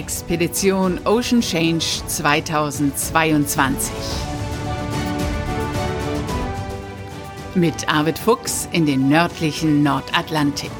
Expedition 0.00 0.98
Ocean 1.04 1.42
Change 1.42 1.84
2022. 2.06 3.92
Mit 7.54 7.86
Arvid 7.86 8.18
Fuchs 8.18 8.66
in 8.72 8.86
den 8.86 9.10
nördlichen 9.10 9.82
Nordatlantik. 9.82 10.70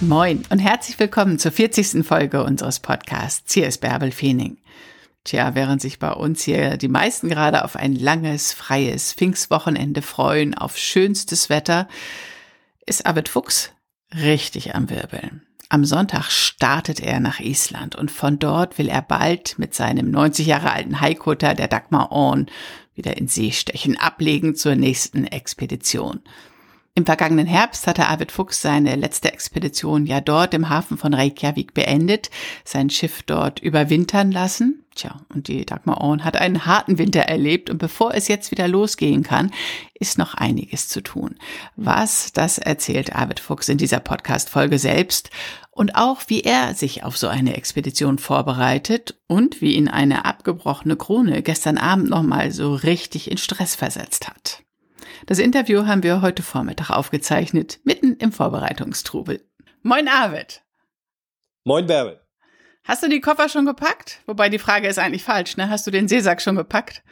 Moin 0.00 0.44
und 0.48 0.60
herzlich 0.60 0.96
willkommen 1.00 1.40
zur 1.40 1.50
40. 1.50 2.06
Folge 2.06 2.44
unseres 2.44 2.78
Podcasts. 2.78 3.52
Hier 3.52 3.66
ist 3.66 3.80
Bärbel 3.80 4.12
Feening. 4.12 4.58
Tja, 5.24 5.56
während 5.56 5.82
sich 5.82 5.98
bei 5.98 6.12
uns 6.12 6.44
hier 6.44 6.76
die 6.76 6.86
meisten 6.86 7.28
gerade 7.28 7.64
auf 7.64 7.74
ein 7.74 7.96
langes, 7.96 8.52
freies 8.52 9.12
Pfingstwochenende 9.12 10.02
freuen, 10.02 10.54
auf 10.54 10.78
schönstes 10.78 11.50
Wetter, 11.50 11.88
ist 12.86 13.06
Arvid 13.06 13.28
Fuchs 13.28 13.72
richtig 14.16 14.74
am 14.74 14.90
Wirbeln. 14.90 15.42
Am 15.68 15.84
Sonntag 15.84 16.30
startet 16.30 17.00
er 17.00 17.18
nach 17.18 17.40
Island 17.40 17.96
und 17.96 18.10
von 18.10 18.38
dort 18.38 18.78
will 18.78 18.88
er 18.88 19.02
bald 19.02 19.58
mit 19.58 19.74
seinem 19.74 20.10
90 20.10 20.46
Jahre 20.46 20.72
alten 20.72 21.00
Haikutter, 21.00 21.54
der 21.54 21.66
Dagmar 21.66 22.12
Orn, 22.12 22.46
wieder 22.94 23.16
in 23.16 23.26
See 23.26 23.50
stechen, 23.50 23.98
ablegen 23.98 24.54
zur 24.54 24.76
nächsten 24.76 25.24
Expedition. 25.24 26.20
Im 26.98 27.04
vergangenen 27.04 27.46
Herbst 27.46 27.86
hatte 27.86 28.06
Arvid 28.06 28.32
Fuchs 28.32 28.62
seine 28.62 28.96
letzte 28.96 29.30
Expedition 29.30 30.06
ja 30.06 30.22
dort 30.22 30.54
im 30.54 30.70
Hafen 30.70 30.96
von 30.96 31.12
Reykjavik 31.12 31.74
beendet, 31.74 32.30
sein 32.64 32.88
Schiff 32.88 33.22
dort 33.22 33.60
überwintern 33.60 34.32
lassen. 34.32 34.82
Tja, 34.94 35.20
und 35.28 35.48
die 35.48 35.66
Dagmar 35.66 36.00
Orn 36.00 36.24
hat 36.24 36.38
einen 36.38 36.64
harten 36.64 36.96
Winter 36.96 37.20
erlebt 37.20 37.68
und 37.68 37.76
bevor 37.76 38.14
es 38.14 38.28
jetzt 38.28 38.50
wieder 38.50 38.66
losgehen 38.66 39.22
kann, 39.22 39.50
ist 39.92 40.16
noch 40.16 40.32
einiges 40.32 40.88
zu 40.88 41.02
tun. 41.02 41.34
Was, 41.76 42.32
das 42.32 42.56
erzählt 42.56 43.14
Arvid 43.14 43.40
Fuchs 43.40 43.68
in 43.68 43.76
dieser 43.76 44.00
Podcast-Folge 44.00 44.78
selbst 44.78 45.28
und 45.70 45.96
auch, 45.96 46.22
wie 46.28 46.40
er 46.40 46.72
sich 46.72 47.04
auf 47.04 47.18
so 47.18 47.28
eine 47.28 47.58
Expedition 47.58 48.18
vorbereitet 48.18 49.16
und 49.26 49.60
wie 49.60 49.74
ihn 49.74 49.88
eine 49.88 50.24
abgebrochene 50.24 50.96
Krone 50.96 51.42
gestern 51.42 51.76
Abend 51.76 52.08
nochmal 52.08 52.52
so 52.52 52.74
richtig 52.74 53.30
in 53.30 53.36
Stress 53.36 53.74
versetzt 53.74 54.28
hat. 54.28 54.62
Das 55.24 55.38
Interview 55.38 55.86
haben 55.86 56.02
wir 56.02 56.20
heute 56.20 56.42
Vormittag 56.42 56.90
aufgezeichnet, 56.90 57.80
mitten 57.84 58.16
im 58.16 58.32
Vorbereitungstrubel. 58.32 59.42
Moin 59.82 60.08
Arvid. 60.08 60.62
Moin 61.64 61.86
Bärbel. 61.86 62.20
Hast 62.84 63.02
du 63.02 63.08
die 63.08 63.20
Koffer 63.20 63.48
schon 63.48 63.66
gepackt? 63.66 64.20
Wobei 64.26 64.48
die 64.48 64.58
Frage 64.58 64.86
ist 64.86 64.98
eigentlich 64.98 65.24
falsch, 65.24 65.56
ne? 65.56 65.70
Hast 65.70 65.86
du 65.86 65.90
den 65.90 66.06
Seesack 66.06 66.40
schon 66.40 66.56
gepackt? 66.56 67.02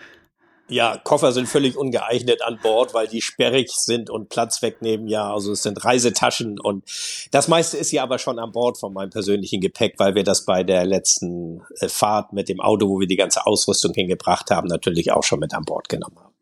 Ja, 0.69 0.97
Koffer 0.97 1.33
sind 1.33 1.47
völlig 1.47 1.77
ungeeignet 1.77 2.41
an 2.43 2.59
Bord, 2.63 2.95
weil 2.95 3.07
die 3.07 3.21
sperrig 3.21 3.71
sind 3.71 4.09
und 4.09 4.29
Platz 4.29 4.63
wegnehmen. 4.63 5.09
Ja, 5.09 5.33
also 5.33 5.53
es 5.53 5.63
sind 5.63 5.85
Reisetaschen 5.85 6.59
und 6.59 6.85
das 7.33 7.49
meiste 7.49 7.77
ist 7.77 7.93
ja 7.93 8.03
aber 8.03 8.19
schon 8.19 8.39
an 8.39 8.53
Bord 8.53 8.79
von 8.79 8.95
meinem 8.95 9.11
persönlichen 9.11 9.61
Gepäck, 9.61 9.95
weil 9.99 10.15
wir 10.15 10.25
das 10.25 10.47
bei 10.47 10.63
der 10.63 10.87
letzten 10.87 11.63
äh, 11.81 11.89
Fahrt 11.89 12.33
mit 12.33 12.49
dem 12.49 12.61
Auto, 12.61 12.89
wo 12.89 13.01
wir 13.01 13.07
die 13.07 13.17
ganze 13.17 13.47
Ausrüstung 13.47 13.93
hingebracht 13.93 14.51
haben, 14.51 14.69
natürlich 14.69 15.13
auch 15.13 15.23
schon 15.23 15.41
mit 15.41 15.53
an 15.53 15.65
Bord 15.65 15.89
genommen 15.89 16.17
haben. 16.19 16.34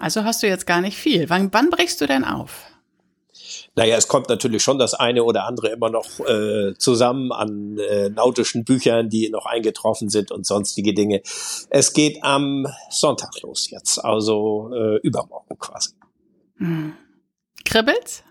Also 0.00 0.24
hast 0.24 0.42
du 0.42 0.48
jetzt 0.48 0.66
gar 0.66 0.80
nicht 0.80 0.96
viel. 0.96 1.28
Wann, 1.28 1.52
wann 1.52 1.68
brichst 1.70 2.00
du 2.00 2.06
denn 2.06 2.24
auf? 2.24 2.64
Naja, 3.76 3.96
es 3.96 4.08
kommt 4.08 4.28
natürlich 4.28 4.62
schon 4.62 4.78
das 4.78 4.94
eine 4.94 5.22
oder 5.22 5.44
andere 5.44 5.68
immer 5.68 5.90
noch 5.90 6.06
äh, 6.20 6.74
zusammen 6.76 7.30
an 7.32 7.78
äh, 7.78 8.08
nautischen 8.08 8.64
Büchern, 8.64 9.08
die 9.08 9.28
noch 9.28 9.46
eingetroffen 9.46 10.08
sind 10.08 10.32
und 10.32 10.46
sonstige 10.46 10.94
Dinge. 10.94 11.22
Es 11.68 11.92
geht 11.92 12.18
am 12.22 12.66
Sonntag 12.88 13.40
los 13.42 13.70
jetzt, 13.70 13.98
also 13.98 14.72
äh, 14.74 14.96
übermorgen 15.02 15.58
quasi. 15.58 15.90
Hm. 16.56 16.94
Kribbelt's? 17.64 18.24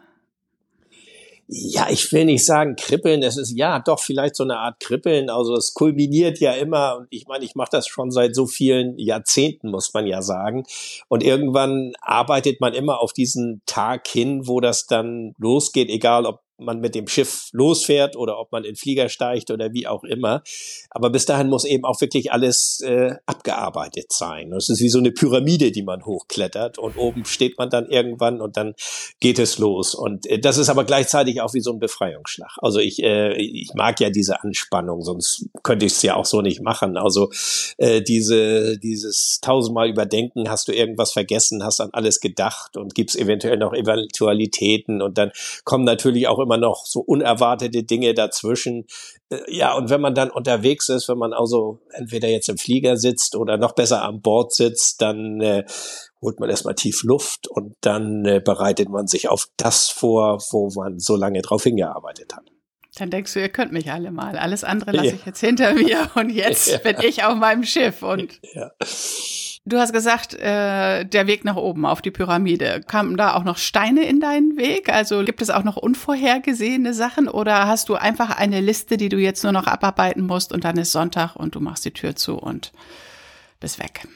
Ja, 1.51 1.87
ich 1.89 2.11
will 2.11 2.25
nicht 2.25 2.45
sagen 2.45 2.75
kribbeln, 2.75 3.23
es 3.23 3.35
ist 3.35 3.57
ja 3.57 3.79
doch 3.79 3.99
vielleicht 3.99 4.35
so 4.35 4.43
eine 4.43 4.57
Art 4.57 4.79
kribbeln. 4.79 5.31
Also 5.31 5.55
es 5.55 5.73
kulminiert 5.73 6.39
ja 6.39 6.53
immer 6.53 6.97
und 6.97 7.07
ich 7.09 7.25
meine, 7.27 7.43
ich 7.43 7.55
mache 7.55 7.69
das 7.71 7.87
schon 7.87 8.11
seit 8.11 8.35
so 8.35 8.45
vielen 8.45 8.99
Jahrzehnten, 8.99 9.71
muss 9.71 9.91
man 9.91 10.05
ja 10.05 10.21
sagen. 10.21 10.65
Und 11.07 11.23
irgendwann 11.23 11.93
arbeitet 12.01 12.61
man 12.61 12.75
immer 12.75 12.99
auf 12.99 13.13
diesen 13.13 13.63
Tag 13.65 14.07
hin, 14.07 14.47
wo 14.47 14.59
das 14.59 14.85
dann 14.85 15.33
losgeht, 15.39 15.89
egal 15.89 16.27
ob 16.27 16.41
man 16.59 16.79
mit 16.79 16.95
dem 16.95 17.07
Schiff 17.07 17.49
losfährt 17.51 18.15
oder 18.15 18.39
ob 18.39 18.51
man 18.51 18.63
in 18.63 18.75
Flieger 18.75 19.09
steigt 19.09 19.51
oder 19.51 19.73
wie 19.73 19.87
auch 19.87 20.03
immer. 20.03 20.43
Aber 20.89 21.09
bis 21.09 21.25
dahin 21.25 21.47
muss 21.47 21.65
eben 21.65 21.85
auch 21.85 21.99
wirklich 22.01 22.31
alles 22.31 22.81
äh, 22.81 23.15
abgearbeitet 23.25 24.11
sein. 24.11 24.51
Es 24.53 24.69
ist 24.69 24.81
wie 24.81 24.89
so 24.89 24.99
eine 24.99 25.11
Pyramide, 25.11 25.71
die 25.71 25.83
man 25.83 26.05
hochklettert 26.05 26.77
und 26.77 26.97
oben 26.97 27.25
steht 27.25 27.57
man 27.57 27.69
dann 27.69 27.87
irgendwann 27.89 28.41
und 28.41 28.57
dann 28.57 28.75
geht 29.19 29.39
es 29.39 29.57
los. 29.57 29.95
Und 29.95 30.25
äh, 30.25 30.39
das 30.39 30.57
ist 30.57 30.69
aber 30.69 30.83
gleichzeitig 30.83 31.41
auch 31.41 31.53
wie 31.53 31.61
so 31.61 31.71
ein 31.71 31.79
Befreiungsschlag. 31.79 32.57
Also 32.57 32.79
ich, 32.79 33.01
äh, 33.03 33.33
ich 33.35 33.73
mag 33.73 33.99
ja 33.99 34.09
diese 34.09 34.43
Anspannung, 34.43 35.01
sonst 35.01 35.45
könnte 35.63 35.85
ich 35.85 35.93
es 35.93 36.01
ja 36.01 36.15
auch 36.15 36.25
so 36.25 36.41
nicht 36.41 36.61
machen. 36.61 36.97
Also 36.97 37.29
äh, 37.77 38.01
diese, 38.01 38.77
dieses 38.77 39.39
tausendmal 39.41 39.89
Überdenken, 39.89 40.49
hast 40.49 40.67
du 40.67 40.73
irgendwas 40.73 41.11
vergessen, 41.11 41.63
hast 41.63 41.81
an 41.81 41.89
alles 41.93 42.19
gedacht 42.19 42.77
und 42.77 42.95
gibt 42.95 43.11
es 43.11 43.15
eventuell 43.15 43.57
noch 43.57 43.73
Eventualitäten 43.73 45.01
und 45.01 45.17
dann 45.17 45.31
kommen 45.63 45.83
natürlich 45.83 46.27
auch 46.27 46.39
immer 46.39 46.48
immer 46.49 46.57
noch 46.57 46.85
so 46.85 47.01
unerwartete 47.01 47.83
Dinge 47.83 48.13
dazwischen. 48.13 48.85
Äh, 49.29 49.39
ja, 49.47 49.73
und 49.75 49.89
wenn 49.89 50.01
man 50.01 50.15
dann 50.15 50.31
unterwegs 50.31 50.89
ist, 50.89 51.07
wenn 51.07 51.17
man 51.17 51.33
also 51.33 51.79
entweder 51.91 52.27
jetzt 52.27 52.49
im 52.49 52.57
Flieger 52.57 52.97
sitzt 52.97 53.35
oder 53.35 53.57
noch 53.57 53.73
besser 53.73 54.01
am 54.01 54.21
Bord 54.21 54.53
sitzt, 54.53 55.01
dann 55.01 55.39
äh, 55.41 55.65
holt 56.21 56.39
man 56.39 56.49
erstmal 56.49 56.75
tief 56.75 57.03
Luft 57.03 57.47
und 57.47 57.75
dann 57.81 58.25
äh, 58.25 58.41
bereitet 58.43 58.89
man 58.89 59.07
sich 59.07 59.29
auf 59.29 59.47
das 59.57 59.89
vor, 59.89 60.39
wo 60.51 60.69
man 60.75 60.99
so 60.99 61.15
lange 61.15 61.41
drauf 61.41 61.63
hingearbeitet 61.63 62.35
hat. 62.35 62.45
Dann 62.97 63.11
denkst 63.11 63.33
du, 63.33 63.39
ihr 63.39 63.49
könnt 63.49 63.71
mich 63.71 63.91
alle 63.91 64.11
mal. 64.11 64.35
Alles 64.35 64.63
andere 64.63 64.91
lasse 64.91 65.09
ja. 65.09 65.13
ich 65.13 65.25
jetzt 65.25 65.39
hinter 65.39 65.75
mir 65.75 66.09
und 66.15 66.31
jetzt 66.31 66.67
ja. 66.71 66.77
bin 66.79 66.95
ich 67.01 67.23
auf 67.23 67.35
meinem 67.35 67.63
Schiff 67.63 68.01
und 68.01 68.39
ja. 68.53 68.71
Du 69.69 69.77
hast 69.77 69.93
gesagt, 69.93 70.33
äh, 70.33 71.05
der 71.05 71.27
Weg 71.27 71.45
nach 71.45 71.55
oben 71.55 71.85
auf 71.85 72.01
die 72.01 72.09
Pyramide. 72.09 72.81
Kamen 72.87 73.17
da 73.17 73.35
auch 73.35 73.43
noch 73.43 73.59
Steine 73.59 74.03
in 74.03 74.19
deinen 74.19 74.57
Weg? 74.57 74.89
Also 74.89 75.23
gibt 75.23 75.43
es 75.43 75.51
auch 75.51 75.63
noch 75.63 75.77
unvorhergesehene 75.77 76.95
Sachen 76.95 77.27
oder 77.27 77.67
hast 77.67 77.87
du 77.87 77.93
einfach 77.93 78.35
eine 78.35 78.61
Liste, 78.61 78.97
die 78.97 79.09
du 79.09 79.17
jetzt 79.17 79.43
nur 79.43 79.51
noch 79.51 79.67
abarbeiten 79.67 80.25
musst 80.25 80.51
und 80.53 80.63
dann 80.63 80.77
ist 80.77 80.91
Sonntag 80.91 81.35
und 81.35 81.53
du 81.53 81.59
machst 81.59 81.85
die 81.85 81.91
Tür 81.91 82.15
zu 82.15 82.39
und 82.39 82.71
bist 83.59 83.77
weg? 83.77 84.07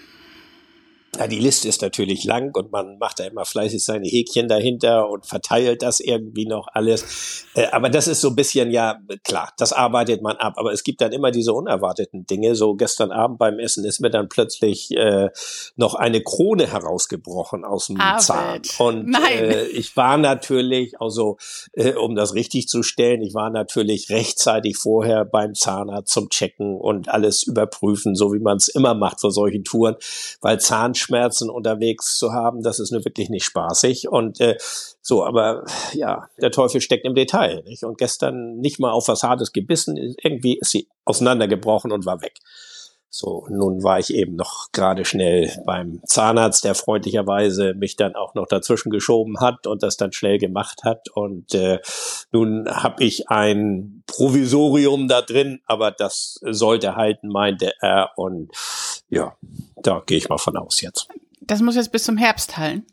Ja, 1.17 1.27
die 1.27 1.39
Liste 1.39 1.67
ist 1.67 1.81
natürlich 1.81 2.23
lang 2.23 2.55
und 2.55 2.71
man 2.71 2.97
macht 2.97 3.19
da 3.19 3.25
immer 3.25 3.45
fleißig 3.45 3.83
seine 3.83 4.07
Häkchen 4.07 4.47
dahinter 4.47 5.09
und 5.09 5.25
verteilt 5.27 5.83
das 5.83 5.99
irgendwie 5.99 6.47
noch 6.47 6.67
alles. 6.73 7.45
Äh, 7.53 7.67
aber 7.67 7.89
das 7.89 8.07
ist 8.07 8.21
so 8.21 8.29
ein 8.29 8.35
bisschen, 8.35 8.71
ja, 8.71 8.99
klar, 9.23 9.53
das 9.57 9.73
arbeitet 9.73 10.23
man 10.23 10.37
ab. 10.37 10.53
Aber 10.57 10.73
es 10.73 10.83
gibt 10.83 11.01
dann 11.01 11.11
immer 11.11 11.29
diese 11.29 11.53
unerwarteten 11.53 12.25
Dinge. 12.25 12.55
So 12.55 12.73
gestern 12.73 13.11
Abend 13.11 13.37
beim 13.37 13.59
Essen 13.59 13.85
ist 13.85 13.99
mir 13.99 14.09
dann 14.09 14.27
plötzlich 14.27 14.89
äh, 14.91 15.29
noch 15.75 15.93
eine 15.93 16.21
Krone 16.21 16.71
herausgebrochen 16.71 17.63
aus 17.63 17.87
dem 17.87 17.99
Arbeit. 17.99 18.21
Zahn. 18.23 18.61
Und 18.79 19.15
äh, 19.15 19.65
ich 19.67 19.95
war 19.95 20.17
natürlich, 20.17 20.99
also 20.99 21.37
äh, 21.73 21.93
um 21.93 22.15
das 22.15 22.33
richtig 22.33 22.67
zu 22.67 22.81
stellen, 22.81 23.21
ich 23.21 23.35
war 23.35 23.51
natürlich 23.51 24.09
rechtzeitig 24.09 24.77
vorher 24.77 25.25
beim 25.25 25.53
Zahnarzt 25.53 26.11
zum 26.11 26.29
Checken 26.29 26.75
und 26.75 27.09
alles 27.09 27.43
überprüfen, 27.43 28.15
so 28.15 28.33
wie 28.33 28.39
man 28.39 28.57
es 28.57 28.67
immer 28.67 28.95
macht 28.95 29.21
vor 29.21 29.31
solchen 29.31 29.63
Touren, 29.63 29.95
weil 30.41 30.59
Zahn 30.59 30.95
Schmerzen 31.03 31.49
unterwegs 31.49 32.17
zu 32.17 32.33
haben, 32.33 32.63
das 32.63 32.79
ist 32.79 32.91
nur 32.91 33.05
wirklich 33.05 33.29
nicht 33.29 33.45
spaßig. 33.45 34.09
Und 34.09 34.39
äh, 34.41 34.57
so, 35.01 35.23
aber 35.23 35.65
ja, 35.93 36.29
der 36.41 36.51
Teufel 36.51 36.81
steckt 36.81 37.05
im 37.05 37.15
Detail. 37.15 37.63
Nicht? 37.65 37.83
Und 37.83 37.97
gestern 37.97 38.57
nicht 38.57 38.79
mal 38.79 38.91
auf 38.91 39.07
was 39.07 39.23
Hartes 39.23 39.51
gebissen, 39.51 39.97
irgendwie 39.97 40.57
ist 40.59 40.71
sie 40.71 40.87
auseinandergebrochen 41.05 41.91
und 41.91 42.05
war 42.05 42.21
weg. 42.21 42.39
So, 43.15 43.45
nun 43.47 43.83
war 43.83 43.99
ich 43.99 44.11
eben 44.11 44.35
noch 44.35 44.71
gerade 44.71 45.05
schnell 45.05 45.51
beim 45.67 46.01
Zahnarzt, 46.03 46.63
der 46.63 46.73
freundlicherweise 46.73 47.75
mich 47.75 47.95
dann 47.95 48.15
auch 48.15 48.33
noch 48.33 48.47
dazwischen 48.47 48.89
geschoben 48.89 49.39
hat 49.39 49.67
und 49.67 49.83
das 49.83 49.97
dann 49.97 50.13
schnell 50.13 50.39
gemacht 50.39 50.83
hat. 50.83 51.09
Und 51.13 51.53
äh, 51.53 51.77
nun 52.31 52.67
habe 52.67 53.03
ich 53.03 53.29
ein 53.29 54.01
Provisorium 54.07 55.07
da 55.07 55.21
drin, 55.21 55.61
aber 55.67 55.91
das 55.91 56.39
sollte 56.41 56.95
halten, 56.95 57.27
meinte 57.27 57.73
er. 57.81 58.09
Und 58.15 58.49
ja, 59.13 59.35
da 59.77 60.01
gehe 60.05 60.17
ich 60.17 60.29
mal 60.29 60.37
von 60.37 60.57
aus 60.57 60.81
jetzt. 60.81 61.07
Das 61.41 61.61
muss 61.61 61.75
jetzt 61.75 61.91
bis 61.91 62.03
zum 62.03 62.17
Herbst 62.17 62.57
halten 62.57 62.85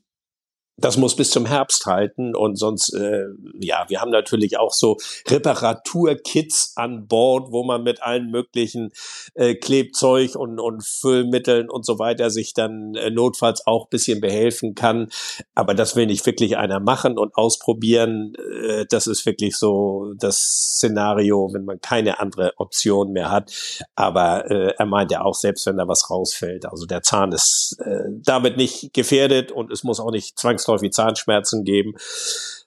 das 0.80 0.96
muss 0.96 1.16
bis 1.16 1.30
zum 1.30 1.46
Herbst 1.46 1.86
halten 1.86 2.34
und 2.34 2.56
sonst, 2.56 2.94
äh, 2.94 3.24
ja, 3.60 3.84
wir 3.88 4.00
haben 4.00 4.10
natürlich 4.10 4.58
auch 4.58 4.72
so 4.72 4.96
Reparaturkits 5.28 6.72
an 6.76 7.06
Bord, 7.06 7.52
wo 7.52 7.64
man 7.64 7.82
mit 7.82 8.02
allen 8.02 8.30
möglichen 8.30 8.92
äh, 9.34 9.54
Klebzeug 9.54 10.34
und, 10.36 10.58
und 10.58 10.84
Füllmitteln 10.84 11.68
und 11.68 11.84
so 11.84 11.98
weiter 11.98 12.30
sich 12.30 12.54
dann 12.54 12.94
äh, 12.94 13.10
notfalls 13.10 13.66
auch 13.66 13.88
bisschen 13.88 14.20
behelfen 14.20 14.74
kann. 14.74 15.08
Aber 15.54 15.74
das 15.74 15.96
will 15.96 16.06
nicht 16.06 16.24
wirklich 16.26 16.56
einer 16.56 16.80
machen 16.80 17.18
und 17.18 17.34
ausprobieren. 17.34 18.34
Äh, 18.64 18.86
das 18.88 19.06
ist 19.06 19.26
wirklich 19.26 19.56
so 19.56 20.14
das 20.16 20.38
Szenario, 20.76 21.50
wenn 21.52 21.64
man 21.64 21.80
keine 21.80 22.20
andere 22.20 22.54
Option 22.56 23.12
mehr 23.12 23.30
hat. 23.30 23.52
Aber 23.94 24.50
äh, 24.50 24.74
er 24.78 24.86
meint 24.86 25.10
ja 25.10 25.22
auch, 25.22 25.34
selbst 25.34 25.66
wenn 25.66 25.76
da 25.76 25.88
was 25.88 26.10
rausfällt, 26.10 26.66
also 26.66 26.86
der 26.86 27.02
Zahn 27.02 27.32
ist 27.32 27.76
äh, 27.84 28.04
damit 28.24 28.56
nicht 28.56 28.92
gefährdet 28.94 29.52
und 29.52 29.70
es 29.70 29.84
muss 29.84 30.00
auch 30.00 30.10
nicht 30.10 30.38
zwangsläufig 30.38 30.69
zwangsläufig 30.70 30.92
Zahnschmerzen 30.92 31.64
geben. 31.64 31.94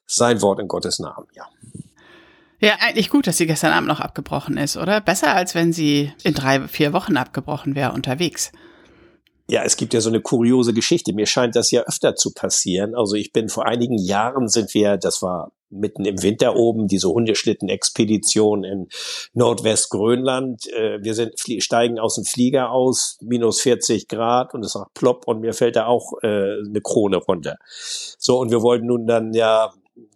Sein 0.05 0.41
Wort 0.41 0.59
in 0.59 0.67
Gottes 0.67 0.99
Namen, 0.99 1.27
ja. 1.33 1.45
Ja, 2.59 2.77
eigentlich 2.79 3.09
gut, 3.09 3.27
dass 3.27 3.37
sie 3.37 3.47
gestern 3.47 3.73
Abend 3.73 3.89
noch 3.89 3.99
abgebrochen 3.99 4.57
ist, 4.57 4.77
oder? 4.77 5.01
Besser, 5.01 5.35
als 5.35 5.53
wenn 5.53 5.73
sie 5.73 6.13
in 6.23 6.33
drei, 6.33 6.65
vier 6.67 6.93
Wochen 6.93 7.17
abgebrochen 7.17 7.75
wäre 7.75 7.91
unterwegs. 7.91 8.51
Ja, 9.49 9.63
es 9.63 9.75
gibt 9.75 9.93
ja 9.93 9.99
so 9.99 10.09
eine 10.09 10.21
kuriose 10.21 10.73
Geschichte. 10.73 11.11
Mir 11.11 11.25
scheint 11.25 11.57
das 11.57 11.71
ja 11.71 11.81
öfter 11.81 12.15
zu 12.15 12.33
passieren. 12.33 12.95
Also 12.95 13.15
ich 13.15 13.33
bin 13.33 13.49
vor 13.49 13.65
einigen 13.65 13.97
Jahren 13.97 14.47
sind 14.47 14.73
wir, 14.73 14.95
das 14.95 15.21
war 15.21 15.51
mitten 15.73 16.05
im 16.05 16.21
Winter 16.21 16.55
oben, 16.55 16.87
diese 16.87 17.09
Hundeschlitten-Expedition 17.09 18.63
in 18.63 18.87
Nordwestgrönland. 19.33 20.67
Äh, 20.71 21.03
wir 21.03 21.13
sind, 21.13 21.33
steigen 21.59 21.99
aus 21.99 22.15
dem 22.15 22.25
Flieger 22.25 22.71
aus, 22.71 23.17
minus 23.21 23.61
40 23.61 24.07
Grad 24.07 24.53
und 24.53 24.63
es 24.63 24.73
sagt 24.73 24.93
plopp 24.93 25.27
und 25.27 25.41
mir 25.41 25.53
fällt 25.53 25.75
da 25.75 25.85
auch 25.85 26.13
äh, 26.21 26.27
eine 26.27 26.81
Krone 26.81 27.17
runter. 27.17 27.57
So, 28.17 28.39
und 28.39 28.51
wir 28.51 28.61
wollten 28.61 28.87
nun 28.87 29.07
dann 29.07 29.33
ja, 29.33 29.73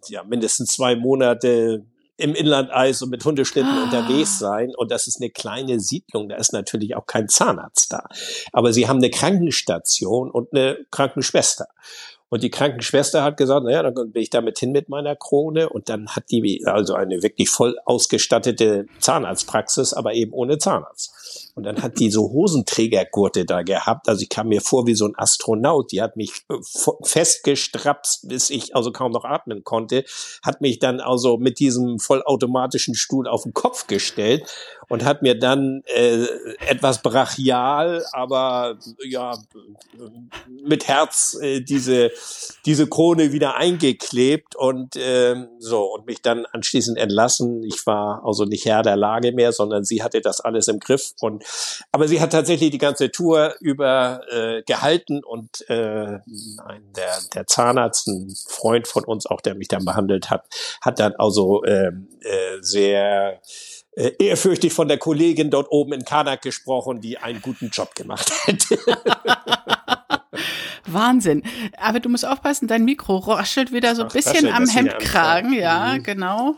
ja 0.08 0.24
mindestens 0.24 0.72
zwei 0.72 0.96
Monate 0.96 1.84
im 2.18 2.34
Inlandeis 2.34 3.00
und 3.00 3.10
mit 3.10 3.24
Hundeschlitten 3.24 3.70
ah. 3.70 3.84
unterwegs 3.84 4.38
sein. 4.38 4.72
Und 4.76 4.90
das 4.90 5.06
ist 5.06 5.20
eine 5.20 5.30
kleine 5.30 5.80
Siedlung. 5.80 6.28
Da 6.28 6.36
ist 6.36 6.52
natürlich 6.52 6.96
auch 6.96 7.06
kein 7.06 7.28
Zahnarzt 7.28 7.92
da. 7.92 8.06
Aber 8.52 8.72
sie 8.72 8.88
haben 8.88 8.98
eine 8.98 9.10
Krankenstation 9.10 10.30
und 10.30 10.52
eine 10.52 10.78
Krankenschwester. 10.90 11.68
Und 12.30 12.42
die 12.42 12.50
Krankenschwester 12.50 13.22
hat 13.22 13.36
gesagt, 13.38 13.64
naja, 13.64 13.82
dann 13.82 14.12
bin 14.12 14.22
ich 14.22 14.30
damit 14.30 14.58
hin 14.58 14.72
mit 14.72 14.88
meiner 14.88 15.16
Krone. 15.16 15.68
Und 15.70 15.88
dann 15.88 16.08
hat 16.08 16.24
die 16.30 16.62
also 16.66 16.94
eine 16.94 17.22
wirklich 17.22 17.48
voll 17.48 17.76
ausgestattete 17.84 18.86
Zahnarztpraxis, 18.98 19.94
aber 19.94 20.12
eben 20.12 20.32
ohne 20.32 20.58
Zahnarzt. 20.58 21.52
Und 21.54 21.64
dann 21.64 21.82
hat 21.82 21.98
die 21.98 22.10
so 22.10 22.30
Hosenträgergurte 22.30 23.44
da 23.44 23.62
gehabt. 23.62 24.08
Also 24.08 24.22
ich 24.22 24.28
kam 24.28 24.48
mir 24.48 24.60
vor 24.60 24.86
wie 24.86 24.94
so 24.94 25.06
ein 25.06 25.14
Astronaut. 25.16 25.90
Die 25.90 26.02
hat 26.02 26.16
mich 26.16 26.44
äh, 26.50 26.54
festgestrapst, 27.02 28.28
bis 28.28 28.50
ich 28.50 28.76
also 28.76 28.92
kaum 28.92 29.12
noch 29.12 29.24
atmen 29.24 29.64
konnte. 29.64 30.04
Hat 30.42 30.60
mich 30.60 30.78
dann 30.78 31.00
also 31.00 31.38
mit 31.38 31.58
diesem 31.58 31.98
vollautomatischen 31.98 32.94
Stuhl 32.94 33.26
auf 33.26 33.44
den 33.44 33.54
Kopf 33.54 33.86
gestellt 33.86 34.44
und 34.88 35.04
hat 35.04 35.22
mir 35.22 35.38
dann 35.38 35.82
äh, 35.86 36.26
etwas 36.66 37.02
brachial, 37.02 38.04
aber 38.12 38.78
ja 39.04 39.38
mit 40.48 40.88
Herz 40.88 41.38
äh, 41.40 41.60
diese 41.60 42.10
diese 42.64 42.88
Krone 42.88 43.32
wieder 43.32 43.56
eingeklebt 43.56 44.56
und 44.56 44.96
äh, 44.96 45.36
so 45.58 45.84
und 45.92 46.06
mich 46.06 46.22
dann 46.22 46.46
anschließend 46.46 46.98
entlassen. 46.98 47.62
Ich 47.64 47.86
war 47.86 48.22
also 48.24 48.44
nicht 48.44 48.64
Herr 48.64 48.82
der 48.82 48.96
Lage 48.96 49.32
mehr, 49.32 49.52
sondern 49.52 49.84
sie 49.84 50.02
hatte 50.02 50.20
das 50.20 50.40
alles 50.40 50.68
im 50.68 50.80
Griff 50.80 51.12
und 51.20 51.44
aber 51.92 52.08
sie 52.08 52.20
hat 52.20 52.32
tatsächlich 52.32 52.70
die 52.70 52.78
ganze 52.78 53.10
Tour 53.10 53.54
über 53.60 54.20
äh, 54.30 54.62
gehalten 54.62 55.22
und 55.24 55.68
äh, 55.68 56.18
ein, 56.64 56.92
der, 56.96 57.18
der 57.34 57.46
Zahnarzt, 57.46 58.08
ein 58.08 58.34
Freund 58.48 58.88
von 58.88 59.04
uns 59.04 59.26
auch, 59.26 59.40
der 59.40 59.54
mich 59.54 59.68
dann 59.68 59.84
behandelt 59.84 60.30
hat, 60.30 60.46
hat 60.80 60.98
dann 60.98 61.14
also 61.16 61.62
äh, 61.64 61.88
äh, 62.20 62.58
sehr 62.60 63.40
äh, 63.98 64.12
ehrfürchtig 64.20 64.72
von 64.72 64.86
der 64.86 64.98
Kollegin 64.98 65.50
dort 65.50 65.72
oben 65.72 65.92
in 65.92 66.04
Karnak 66.04 66.42
gesprochen, 66.42 67.00
die 67.00 67.18
einen 67.18 67.42
guten 67.42 67.70
Job 67.70 67.96
gemacht 67.96 68.30
hätte. 68.44 68.78
Wahnsinn. 70.86 71.42
Aber 71.76 71.98
du 71.98 72.08
musst 72.08 72.24
aufpassen, 72.24 72.68
dein 72.68 72.84
Mikro 72.84 73.16
raschelt 73.16 73.72
wieder 73.72 73.96
so 73.96 74.02
ein 74.02 74.08
bisschen 74.08 74.52
am 74.52 74.68
Hemdkragen. 74.68 75.52
Ja, 75.52 75.96
mhm. 75.96 76.04
genau. 76.04 76.54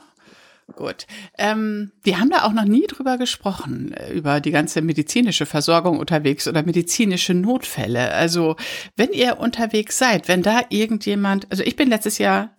Gut. 0.76 1.06
Ähm, 1.38 1.92
wir 2.02 2.20
haben 2.20 2.28
da 2.28 2.44
auch 2.44 2.52
noch 2.52 2.64
nie 2.64 2.86
drüber 2.86 3.16
gesprochen, 3.16 3.94
äh, 3.94 4.12
über 4.12 4.40
die 4.40 4.50
ganze 4.50 4.82
medizinische 4.82 5.46
Versorgung 5.46 5.98
unterwegs 5.98 6.46
oder 6.46 6.62
medizinische 6.62 7.32
Notfälle. 7.32 8.12
Also, 8.12 8.56
wenn 8.96 9.12
ihr 9.12 9.40
unterwegs 9.40 9.96
seid, 9.96 10.28
wenn 10.28 10.42
da 10.42 10.60
irgendjemand, 10.68 11.46
also 11.50 11.62
ich 11.62 11.74
bin 11.74 11.88
letztes 11.88 12.18
Jahr 12.18 12.54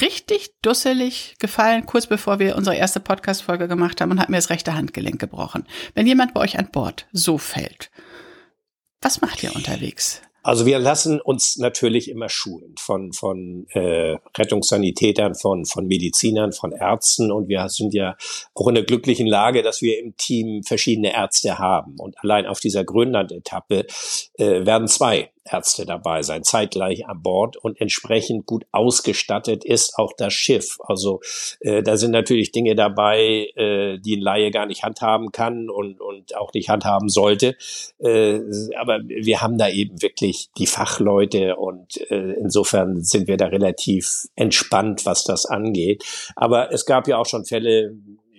richtig 0.00 0.50
dusselig 0.62 1.36
gefallen, 1.38 1.86
kurz 1.86 2.06
bevor 2.06 2.38
wir 2.38 2.56
unsere 2.56 2.76
erste 2.76 3.00
Podcast-Folge 3.00 3.68
gemacht 3.68 4.00
haben 4.00 4.10
und 4.10 4.20
hat 4.20 4.28
mir 4.28 4.36
das 4.36 4.50
rechte 4.50 4.74
Handgelenk 4.74 5.20
gebrochen. 5.20 5.66
Wenn 5.94 6.06
jemand 6.06 6.34
bei 6.34 6.40
euch 6.40 6.58
an 6.58 6.70
Bord 6.70 7.06
so 7.12 7.38
fällt, 7.38 7.90
was 9.00 9.20
macht 9.20 9.42
ihr 9.42 9.54
unterwegs? 9.54 10.22
Also 10.42 10.64
wir 10.64 10.78
lassen 10.78 11.20
uns 11.20 11.56
natürlich 11.56 12.08
immer 12.08 12.28
schulen 12.28 12.76
von, 12.78 13.12
von 13.12 13.66
äh, 13.70 14.16
Rettungssanitätern, 14.38 15.34
von, 15.34 15.64
von 15.64 15.88
Medizinern, 15.88 16.52
von 16.52 16.70
Ärzten 16.70 17.32
und 17.32 17.48
wir 17.48 17.68
sind 17.68 17.94
ja 17.94 18.16
auch 18.54 18.68
in 18.68 18.76
der 18.76 18.84
glücklichen 18.84 19.26
Lage, 19.26 19.64
dass 19.64 19.82
wir 19.82 19.98
im 19.98 20.16
Team 20.16 20.62
verschiedene 20.62 21.12
Ärzte 21.12 21.58
haben. 21.58 21.96
Und 21.98 22.14
allein 22.22 22.46
auf 22.46 22.60
dieser 22.60 22.84
Grönland-Etappe 22.84 23.86
äh, 24.34 24.64
werden 24.64 24.86
zwei 24.86 25.32
Ärzte 25.50 25.86
dabei 25.86 26.22
sein, 26.22 26.44
zeitgleich 26.44 27.06
an 27.06 27.22
Bord 27.22 27.56
und 27.56 27.80
entsprechend 27.80 28.46
gut 28.46 28.64
ausgestattet 28.72 29.64
ist 29.64 29.98
auch 29.98 30.12
das 30.16 30.32
Schiff. 30.32 30.78
Also 30.80 31.20
äh, 31.60 31.82
da 31.82 31.96
sind 31.96 32.10
natürlich 32.10 32.52
Dinge 32.52 32.74
dabei, 32.74 33.48
äh, 33.56 33.98
die 33.98 34.16
ein 34.16 34.22
Laie 34.22 34.50
gar 34.50 34.66
nicht 34.66 34.82
handhaben 34.82 35.32
kann 35.32 35.70
und, 35.70 36.00
und 36.00 36.36
auch 36.36 36.52
nicht 36.52 36.68
handhaben 36.68 37.08
sollte. 37.08 37.56
Äh, 37.98 38.40
aber 38.78 39.00
wir 39.06 39.42
haben 39.42 39.58
da 39.58 39.68
eben 39.68 40.02
wirklich 40.02 40.48
die 40.58 40.66
Fachleute 40.66 41.56
und 41.56 42.00
äh, 42.10 42.32
insofern 42.32 43.02
sind 43.02 43.28
wir 43.28 43.36
da 43.36 43.46
relativ 43.46 44.26
entspannt, 44.36 45.06
was 45.06 45.24
das 45.24 45.46
angeht. 45.46 46.04
Aber 46.34 46.72
es 46.72 46.86
gab 46.86 47.08
ja 47.08 47.18
auch 47.18 47.26
schon 47.26 47.44
Fälle, 47.44 47.94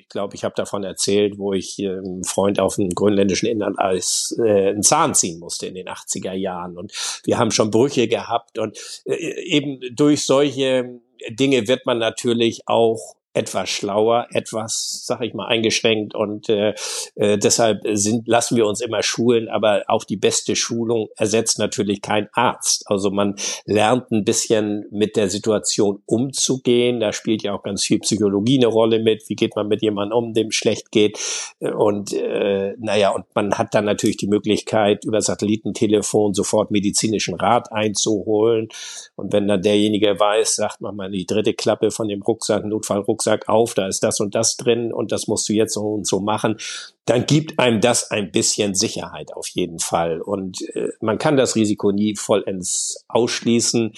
ich 0.07 0.11
glaube, 0.11 0.35
ich 0.35 0.45
habe 0.45 0.55
davon 0.55 0.85
erzählt, 0.85 1.37
wo 1.37 1.51
ich 1.51 1.79
äh, 1.79 1.89
einem 1.89 2.23
Freund 2.23 2.61
auf 2.61 2.77
dem 2.77 2.89
grönländischen 2.91 3.49
Inlandeis 3.49 4.33
äh, 4.39 4.69
einen 4.69 4.81
Zahn 4.81 5.13
ziehen 5.13 5.37
musste 5.37 5.67
in 5.67 5.75
den 5.75 5.89
80er 5.89 6.31
Jahren. 6.31 6.77
Und 6.77 6.93
wir 7.25 7.37
haben 7.37 7.51
schon 7.51 7.71
Brüche 7.71 8.07
gehabt. 8.07 8.57
Und 8.57 8.77
äh, 9.03 9.15
eben 9.43 9.81
durch 9.93 10.25
solche 10.25 11.01
Dinge 11.29 11.67
wird 11.67 11.85
man 11.85 11.97
natürlich 11.97 12.61
auch 12.67 13.16
etwas 13.37 13.69
schlauer, 13.69 14.27
etwas, 14.31 15.03
sag 15.05 15.21
ich 15.21 15.33
mal, 15.35 15.45
eingeschränkt 15.45 16.15
und 16.15 16.49
äh, 16.49 16.73
äh, 17.15 17.37
deshalb 17.37 17.81
sind, 17.93 18.27
lassen 18.27 18.57
wir 18.57 18.65
uns 18.65 18.81
immer 18.81 19.03
schulen, 19.03 19.47
aber 19.47 19.83
auch 19.87 20.03
die 20.03 20.17
beste 20.17 20.55
Schulung 20.55 21.09
ersetzt 21.15 21.59
natürlich 21.59 22.01
kein 22.01 22.29
Arzt. 22.33 22.83
Also 22.87 23.11
man 23.11 23.35
lernt 23.65 24.11
ein 24.11 24.25
bisschen 24.25 24.85
mit 24.91 25.15
der 25.15 25.29
Situation 25.29 26.01
umzugehen. 26.05 26.99
Da 26.99 27.13
spielt 27.13 27.43
ja 27.43 27.53
auch 27.53 27.61
ganz 27.61 27.83
viel 27.83 27.99
Psychologie 27.99 28.57
eine 28.57 28.67
Rolle 28.67 28.99
mit. 28.99 29.29
Wie 29.29 29.35
geht 29.35 29.55
man 29.55 29.67
mit 29.67 29.83
jemandem 29.83 30.17
um, 30.17 30.33
dem 30.33 30.51
schlecht 30.51 30.91
geht? 30.91 31.19
Und 31.59 32.13
äh, 32.13 32.73
naja, 32.79 33.11
und 33.11 33.25
man 33.35 33.53
hat 33.53 33.75
dann 33.75 33.85
natürlich 33.85 34.17
die 34.17 34.27
Möglichkeit, 34.27 35.05
über 35.05 35.21
Satellitentelefon 35.21 36.33
sofort 36.33 36.71
medizinischen 36.71 37.35
Rat 37.35 37.71
einzuholen. 37.71 38.69
Und 39.15 39.31
wenn 39.31 39.47
dann 39.47 39.61
derjenige 39.61 40.19
weiß, 40.19 40.55
sagt 40.55 40.81
man 40.81 40.95
mal 40.95 41.11
die 41.11 41.25
dritte 41.25 41.53
Klappe 41.53 41.91
von 41.91 42.07
dem 42.07 42.23
Rucksack, 42.23 42.65
Notfallrucksack, 42.65 43.26
Rucksack 43.27 43.49
auf, 43.49 43.73
da 43.73 43.87
ist 43.87 44.03
das 44.03 44.19
und 44.19 44.35
das 44.35 44.57
drin 44.57 44.93
und 44.93 45.11
das 45.11 45.27
musst 45.27 45.47
du 45.49 45.53
jetzt 45.53 45.73
so 45.73 45.93
und 45.93 46.07
so 46.07 46.19
machen, 46.19 46.57
dann 47.05 47.25
gibt 47.25 47.59
einem 47.59 47.81
das 47.81 48.11
ein 48.11 48.31
bisschen 48.31 48.73
Sicherheit 48.73 49.33
auf 49.33 49.47
jeden 49.49 49.79
Fall. 49.79 50.21
Und 50.21 50.61
äh, 50.75 50.89
man 51.01 51.17
kann 51.17 51.37
das 51.37 51.55
Risiko 51.55 51.91
nie 51.91 52.15
vollends 52.15 53.05
ausschließen. 53.07 53.93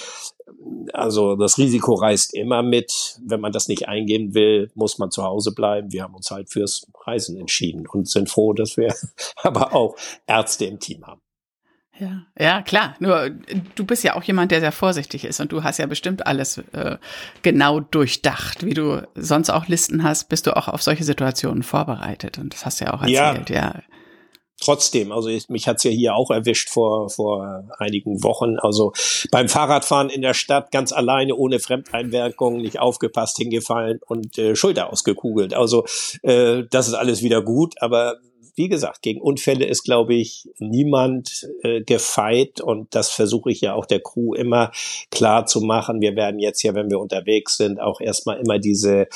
Also 0.94 1.36
das 1.36 1.58
Risiko 1.58 1.94
reist 1.94 2.34
immer 2.34 2.64
mit. 2.64 3.20
Wenn 3.24 3.40
man 3.40 3.52
das 3.52 3.68
nicht 3.68 3.88
eingehen 3.88 4.34
will, 4.34 4.72
muss 4.76 4.98
man 4.98 5.12
zu 5.12 5.24
Hause 5.24 5.54
bleiben. 5.54 5.92
Wir 5.92 6.04
haben 6.04 6.16
uns 6.16 6.30
halt 6.32 6.50
fürs 6.50 6.88
Reisen 7.06 7.38
entschieden 7.38 7.88
und 7.88 8.10
sind 8.10 8.30
froh, 8.30 8.54
dass 8.54 8.78
wir 8.78 8.94
aber 9.38 9.74
auch 9.74 9.96
Ärzte 10.28 10.66
im 10.66 10.80
Team 10.80 11.06
haben. 11.06 11.22
Ja, 12.00 12.22
ja, 12.40 12.62
klar. 12.62 12.96
Nur 13.00 13.30
du 13.76 13.86
bist 13.86 14.04
ja 14.04 14.16
auch 14.16 14.24
jemand, 14.24 14.52
der 14.52 14.62
sehr 14.62 14.72
vorsichtig 14.72 15.26
ist 15.26 15.42
und 15.42 15.52
du 15.52 15.64
hast 15.64 15.80
ja 15.80 15.86
bestimmt 15.86 16.26
alles 16.26 16.58
äh, 16.72 16.98
genau 17.42 17.82
durchdacht, 17.82 18.66
wie 18.66 18.74
du 18.74 19.06
sonst 19.16 19.50
auch 19.50 19.68
Listen 19.68 20.04
hast, 20.04 20.30
bist 20.30 20.48
du 20.48 20.56
auch 20.56 20.70
auf 20.70 20.82
solche 20.82 21.04
Situationen 21.04 21.62
vorbereitet 21.62 22.38
und 22.38 22.54
das 22.54 22.66
hast 22.66 22.80
du 22.80 22.86
ja 22.86 22.94
auch 22.94 23.02
erzählt, 23.02 23.50
ja. 23.50 23.56
ja. 23.56 23.82
Trotzdem, 24.62 25.12
also 25.12 25.30
ich, 25.30 25.48
mich 25.48 25.68
hat's 25.68 25.84
ja 25.84 25.92
hier 25.92 26.16
auch 26.16 26.32
erwischt 26.32 26.70
vor 26.70 27.10
vor 27.10 27.64
einigen 27.78 28.24
Wochen. 28.24 28.58
Also 28.60 28.92
beim 29.32 29.48
Fahrradfahren 29.48 30.10
in 30.10 30.22
der 30.22 30.34
Stadt 30.34 30.72
ganz 30.72 30.92
alleine 30.92 31.36
ohne 31.36 31.60
Fremdeinwirkung, 31.60 32.58
nicht 32.58 32.80
aufgepasst, 32.80 33.38
hingefallen 33.38 34.00
und 34.06 34.38
äh, 34.38 34.56
Schulter 34.56 34.92
ausgekugelt. 34.92 35.54
Also 35.54 35.86
äh, 36.24 36.64
das 36.70 36.90
ist 36.90 36.94
alles 36.94 37.24
wieder 37.24 37.42
gut, 37.42 37.76
aber 37.82 38.18
wie 38.60 38.68
gesagt, 38.68 39.04
gegen 39.04 39.22
Unfälle 39.22 39.66
ist, 39.66 39.84
glaube 39.84 40.16
ich, 40.16 40.50
niemand 40.58 41.48
äh, 41.64 41.80
gefeit 41.82 42.60
und 42.60 42.94
das 42.94 43.10
versuche 43.10 43.50
ich 43.50 43.62
ja 43.62 43.74
auch 43.74 43.86
der 43.86 44.02
Crew 44.02 44.34
immer 44.34 44.74
klar 45.12 45.46
zu 45.46 45.62
machen. 45.62 46.02
Wir 46.02 46.18
werden 46.18 46.42
jetzt 46.42 46.62
ja, 46.64 46.76
wenn 46.76 46.90
wir 46.90 47.00
unterwegs 47.00 47.56
sind, 47.56 47.80
auch 47.80 48.02
erstmal 48.02 48.38
immer 48.38 48.60
diese 48.60 49.08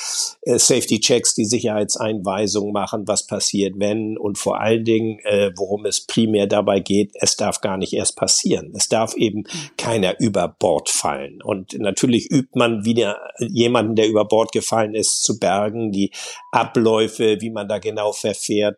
äh, 0.44 0.58
Safety 0.58 1.02
Checks, 1.02 1.36
die 1.36 1.44
Sicherheitseinweisungen 1.44 2.72
machen, 2.72 3.06
was 3.06 3.28
passiert, 3.28 3.74
wenn 3.80 4.18
und 4.18 4.38
vor 4.38 4.62
allen 4.62 4.86
Dingen, 4.86 5.20
äh, 5.26 5.52
worum 5.58 5.86
es 5.86 6.00
primär 6.00 6.48
dabei 6.48 6.80
geht, 6.80 7.12
es 7.16 7.36
darf 7.36 7.60
gar 7.60 7.76
nicht 7.76 7.92
erst 7.92 8.16
passieren. 8.16 8.72
Es 8.74 8.88
darf 8.88 9.14
eben 9.14 9.44
keiner 9.76 10.18
über 10.22 10.48
Bord 10.48 10.88
fallen. 10.88 11.42
Und 11.44 11.78
natürlich 11.78 12.32
übt 12.32 12.58
man 12.58 12.86
wieder 12.86 13.20
jemanden, 13.40 13.96
der 13.96 14.08
über 14.08 14.24
Bord 14.24 14.54
gefallen 14.54 14.96
ist, 14.96 15.22
zu 15.22 15.38
bergen, 15.38 15.92
die 15.92 16.12
Abläufe, 16.54 17.42
wie 17.42 17.50
man 17.50 17.68
da 17.68 17.80
genau 17.80 18.14
verfährt 18.14 18.78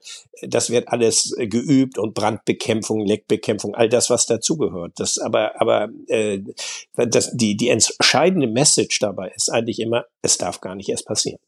das 0.56 0.70
wird 0.70 0.88
alles 0.88 1.36
äh, 1.38 1.48
geübt 1.48 1.98
und 1.98 2.14
Brandbekämpfung, 2.14 3.06
Leckbekämpfung, 3.06 3.76
all 3.76 3.90
das, 3.90 4.10
was 4.10 4.26
dazugehört. 4.26 4.94
Das 4.96 5.18
aber, 5.18 5.60
aber 5.60 5.90
äh, 6.08 6.40
das, 6.96 7.36
die, 7.36 7.58
die 7.58 7.68
entscheidende 7.68 8.48
Message 8.48 9.00
dabei 9.00 9.32
ist 9.36 9.50
eigentlich 9.50 9.80
immer, 9.80 10.06
es 10.22 10.38
darf 10.38 10.62
gar 10.62 10.76
nicht 10.76 10.88
erst 10.88 11.08
passieren. 11.08 11.42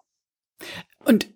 Und 1.06 1.30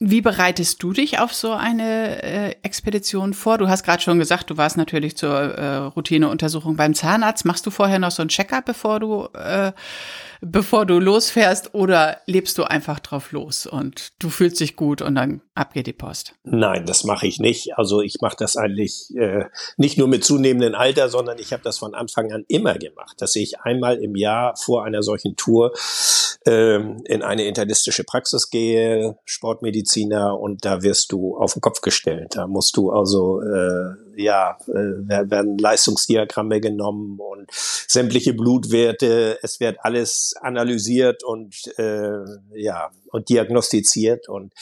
wie 0.00 0.20
bereitest 0.20 0.82
du 0.82 0.92
dich 0.92 1.18
auf 1.18 1.34
so 1.34 1.52
eine 1.52 2.22
äh, 2.22 2.54
Expedition 2.62 3.34
vor? 3.34 3.58
Du 3.58 3.68
hast 3.68 3.82
gerade 3.82 4.00
schon 4.00 4.18
gesagt, 4.18 4.48
du 4.48 4.56
warst 4.56 4.76
natürlich 4.76 5.16
zur 5.16 5.32
äh, 5.32 5.76
Routineuntersuchung 5.76 6.76
beim 6.76 6.94
Zahnarzt. 6.94 7.44
Machst 7.44 7.66
du 7.66 7.70
vorher 7.70 7.98
noch 7.98 8.12
so 8.12 8.22
ein 8.22 8.28
Checkup, 8.28 8.64
bevor 8.64 9.00
du 9.00 9.26
äh, 9.34 9.72
bevor 10.40 10.86
du 10.86 10.98
losfährst 10.98 11.74
oder 11.74 12.18
lebst 12.26 12.58
du 12.58 12.64
einfach 12.64 13.00
drauf 13.00 13.32
los 13.32 13.66
und 13.66 14.12
du 14.22 14.30
fühlst 14.30 14.60
dich 14.60 14.76
gut 14.76 15.02
und 15.02 15.16
dann 15.16 15.40
ab 15.54 15.74
geht 15.74 15.86
die 15.86 15.92
Post? 15.92 16.34
Nein, 16.44 16.86
das 16.86 17.04
mache 17.04 17.26
ich 17.26 17.40
nicht. 17.40 17.76
Also 17.76 18.00
ich 18.00 18.16
mache 18.20 18.36
das 18.38 18.56
eigentlich 18.56 19.08
äh, 19.16 19.46
nicht 19.76 19.98
nur 19.98 20.08
mit 20.08 20.24
zunehmendem 20.24 20.74
Alter, 20.74 21.08
sondern 21.08 21.38
ich 21.38 21.52
habe 21.52 21.62
das 21.62 21.78
von 21.78 21.94
Anfang 21.94 22.32
an 22.32 22.44
immer 22.48 22.74
gemacht, 22.74 23.20
dass 23.20 23.34
ich 23.36 23.60
einmal 23.60 23.96
im 23.96 24.14
Jahr 24.14 24.54
vor 24.56 24.84
einer 24.84 25.02
solchen 25.02 25.36
Tour 25.36 25.72
in 26.48 27.22
eine 27.22 27.44
internistische 27.44 28.04
Praxis 28.04 28.50
gehe, 28.50 29.18
Sportmediziner, 29.24 30.38
und 30.38 30.64
da 30.64 30.82
wirst 30.82 31.12
du 31.12 31.36
auf 31.36 31.52
den 31.54 31.60
Kopf 31.60 31.80
gestellt. 31.80 32.36
Da 32.36 32.46
musst 32.46 32.76
du 32.76 32.90
also 32.90 33.40
äh, 33.40 34.07
ja, 34.18 34.58
äh, 34.68 35.30
werden 35.30 35.58
Leistungsdiagramme 35.58 36.60
genommen 36.60 37.18
und 37.18 37.50
sämtliche 37.50 38.34
Blutwerte, 38.34 39.38
es 39.42 39.60
wird 39.60 39.78
alles 39.82 40.34
analysiert 40.40 41.24
und 41.24 41.54
äh, 41.78 42.24
ja, 42.54 42.90
und 43.10 43.28
diagnostiziert 43.28 44.28
und 44.28 44.52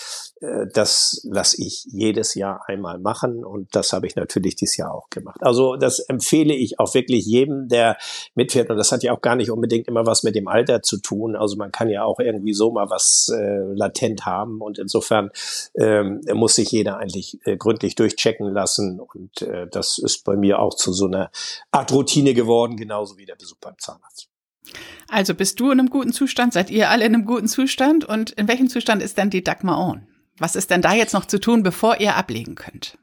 äh, 0.41 0.67
das 0.73 1.21
lasse 1.25 1.61
ich 1.61 1.85
jedes 1.91 2.35
Jahr 2.35 2.63
einmal 2.69 2.99
machen 2.99 3.45
und 3.45 3.75
das 3.75 3.93
habe 3.93 4.07
ich 4.07 4.17
natürlich 4.17 4.57
dieses 4.57 4.77
Jahr 4.77 4.95
auch 4.95 5.11
gemacht. 5.11 5.39
Also 5.43 5.77
das 5.77 5.99
empfehle 5.99 6.55
ich 6.55 6.79
auch 6.79 6.95
wirklich 6.95 7.27
jedem, 7.27 7.69
der 7.69 7.97
mitfährt 8.35 8.71
und 8.71 8.77
das 8.77 8.93
hat 8.93 9.03
ja 9.03 9.13
auch 9.13 9.21
gar 9.21 9.37
nicht 9.37 9.51
unbedingt 9.51 9.89
immer 9.89 10.07
was 10.07 10.23
mit 10.23 10.35
dem 10.35 10.49
Alter 10.49 10.83
zu 10.83 10.99
tun. 10.99 11.37
Also 11.37 11.57
man 11.57 11.73
kann 11.73 11.89
ja 11.89 12.05
auch 12.05 12.21
irgendwie 12.21 12.55
so 12.55 12.71
mal 12.71 12.91
was 12.91 13.31
äh, 13.35 13.63
latent 13.75 14.27
haben 14.27 14.61
und 14.61 14.79
insofern 14.79 15.31
ähm, 15.77 16.21
muss 16.33 16.55
sich 16.55 16.71
jeder 16.71 16.99
eigentlich 16.99 17.39
äh, 17.45 17.57
gründlich 17.57 17.95
durchchecken 17.95 18.53
lassen 18.53 19.01
und 19.01 19.43
äh, 19.47 19.67
das 19.71 19.99
ist 19.99 20.25
bei 20.25 20.37
mir 20.37 20.59
auch 20.59 20.75
zu 20.75 20.93
so 20.93 21.07
einer 21.07 21.31
Art 21.71 21.93
Routine 21.93 22.35
geworden, 22.35 22.77
genauso 22.77 23.17
wie 23.17 23.27
der 23.27 23.37
Besuch 23.37 23.59
beim 23.61 23.79
Zahnarzt. 23.79 24.29
Also 25.09 25.35
bist 25.35 25.61
du 25.61 25.71
in 25.71 25.79
einem 25.79 25.91
guten 25.91 26.13
Zustand? 26.13 26.53
Seid 26.53 26.71
ihr 26.71 26.91
alle 26.91 27.05
in 27.05 27.15
einem 27.15 27.25
guten 27.25 27.49
Zustand? 27.49 28.05
Und 28.05 28.33
in 28.33 28.49
welchem 28.49 28.69
Zustand 28.69 29.03
ist 29.03 29.17
denn 29.17 29.31
die 29.31 29.45
Dagmar 29.45 29.79
On? 29.79 30.07
Was 30.39 30.57
ist 30.57 30.71
denn 30.71 30.83
da 30.83 30.93
jetzt 30.93 31.15
noch 31.15 31.25
zu 31.25 31.41
tun, 31.41 31.63
bevor 31.63 32.01
ihr 32.01 32.17
ablegen 32.17 32.57
könnt? 32.57 32.99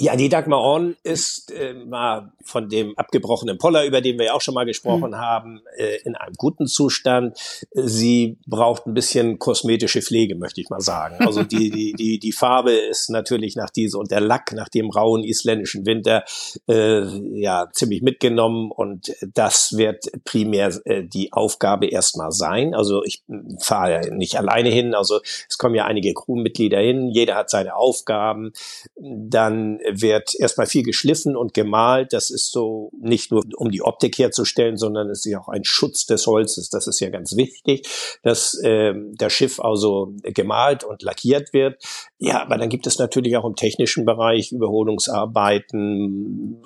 Ja, 0.00 0.16
die 0.16 0.30
Dagmar 0.30 0.62
On 0.64 0.96
ist 1.02 1.50
äh, 1.50 1.74
mal 1.74 2.32
von 2.42 2.70
dem 2.70 2.96
abgebrochenen 2.96 3.58
Poller, 3.58 3.84
über 3.84 4.00
den 4.00 4.18
wir 4.18 4.26
ja 4.26 4.32
auch 4.32 4.40
schon 4.40 4.54
mal 4.54 4.64
gesprochen 4.64 5.10
mhm. 5.10 5.16
haben, 5.16 5.60
äh, 5.76 5.98
in 6.04 6.16
einem 6.16 6.34
guten 6.38 6.66
Zustand. 6.66 7.36
Sie 7.74 8.38
braucht 8.46 8.86
ein 8.86 8.94
bisschen 8.94 9.38
kosmetische 9.38 10.00
Pflege, 10.00 10.36
möchte 10.36 10.62
ich 10.62 10.70
mal 10.70 10.80
sagen. 10.80 11.16
Also 11.18 11.42
die, 11.42 11.70
die, 11.70 11.92
die, 11.92 12.18
die 12.18 12.32
Farbe 12.32 12.72
ist 12.72 13.10
natürlich 13.10 13.56
nach 13.56 13.68
diese 13.68 13.98
und 13.98 14.10
der 14.10 14.22
Lack 14.22 14.54
nach 14.54 14.70
dem 14.70 14.88
rauen 14.88 15.22
isländischen 15.22 15.84
Winter 15.84 16.24
äh, 16.66 17.02
ja 17.38 17.68
ziemlich 17.70 18.00
mitgenommen 18.00 18.70
und 18.70 19.14
das 19.34 19.76
wird 19.76 20.06
primär 20.24 20.74
äh, 20.86 21.04
die 21.04 21.34
Aufgabe 21.34 21.86
erstmal 21.86 22.32
sein. 22.32 22.74
Also 22.74 23.04
ich 23.04 23.22
fahre 23.60 23.92
ja 23.92 24.14
nicht 24.14 24.38
alleine 24.38 24.70
hin, 24.70 24.94
also 24.94 25.20
es 25.46 25.58
kommen 25.58 25.74
ja 25.74 25.84
einige 25.84 26.14
Crewmitglieder 26.14 26.78
hin, 26.78 27.10
jeder 27.10 27.34
hat 27.34 27.50
seine 27.50 27.76
Aufgaben. 27.76 28.52
Dann 28.96 29.78
wird 29.94 30.34
erstmal 30.38 30.66
viel 30.66 30.82
geschliffen 30.82 31.36
und 31.36 31.54
gemalt. 31.54 32.12
Das 32.12 32.30
ist 32.30 32.52
so 32.52 32.90
nicht 33.00 33.30
nur 33.30 33.44
um 33.56 33.70
die 33.70 33.82
Optik 33.82 34.18
herzustellen, 34.18 34.76
sondern 34.76 35.08
es 35.10 35.20
ist 35.20 35.32
ja 35.32 35.40
auch 35.40 35.48
ein 35.48 35.64
Schutz 35.64 36.06
des 36.06 36.26
Holzes. 36.26 36.70
Das 36.70 36.86
ist 36.86 37.00
ja 37.00 37.10
ganz 37.10 37.36
wichtig, 37.36 37.88
dass 38.22 38.54
äh, 38.62 38.94
das 39.16 39.32
Schiff 39.32 39.60
also 39.60 40.12
gemalt 40.22 40.84
und 40.84 41.02
lackiert 41.02 41.52
wird. 41.52 41.82
Ja, 42.18 42.42
aber 42.42 42.58
dann 42.58 42.68
gibt 42.68 42.86
es 42.86 42.98
natürlich 42.98 43.36
auch 43.36 43.44
im 43.44 43.56
technischen 43.56 44.04
Bereich 44.04 44.52
Überholungsarbeiten, 44.52 46.62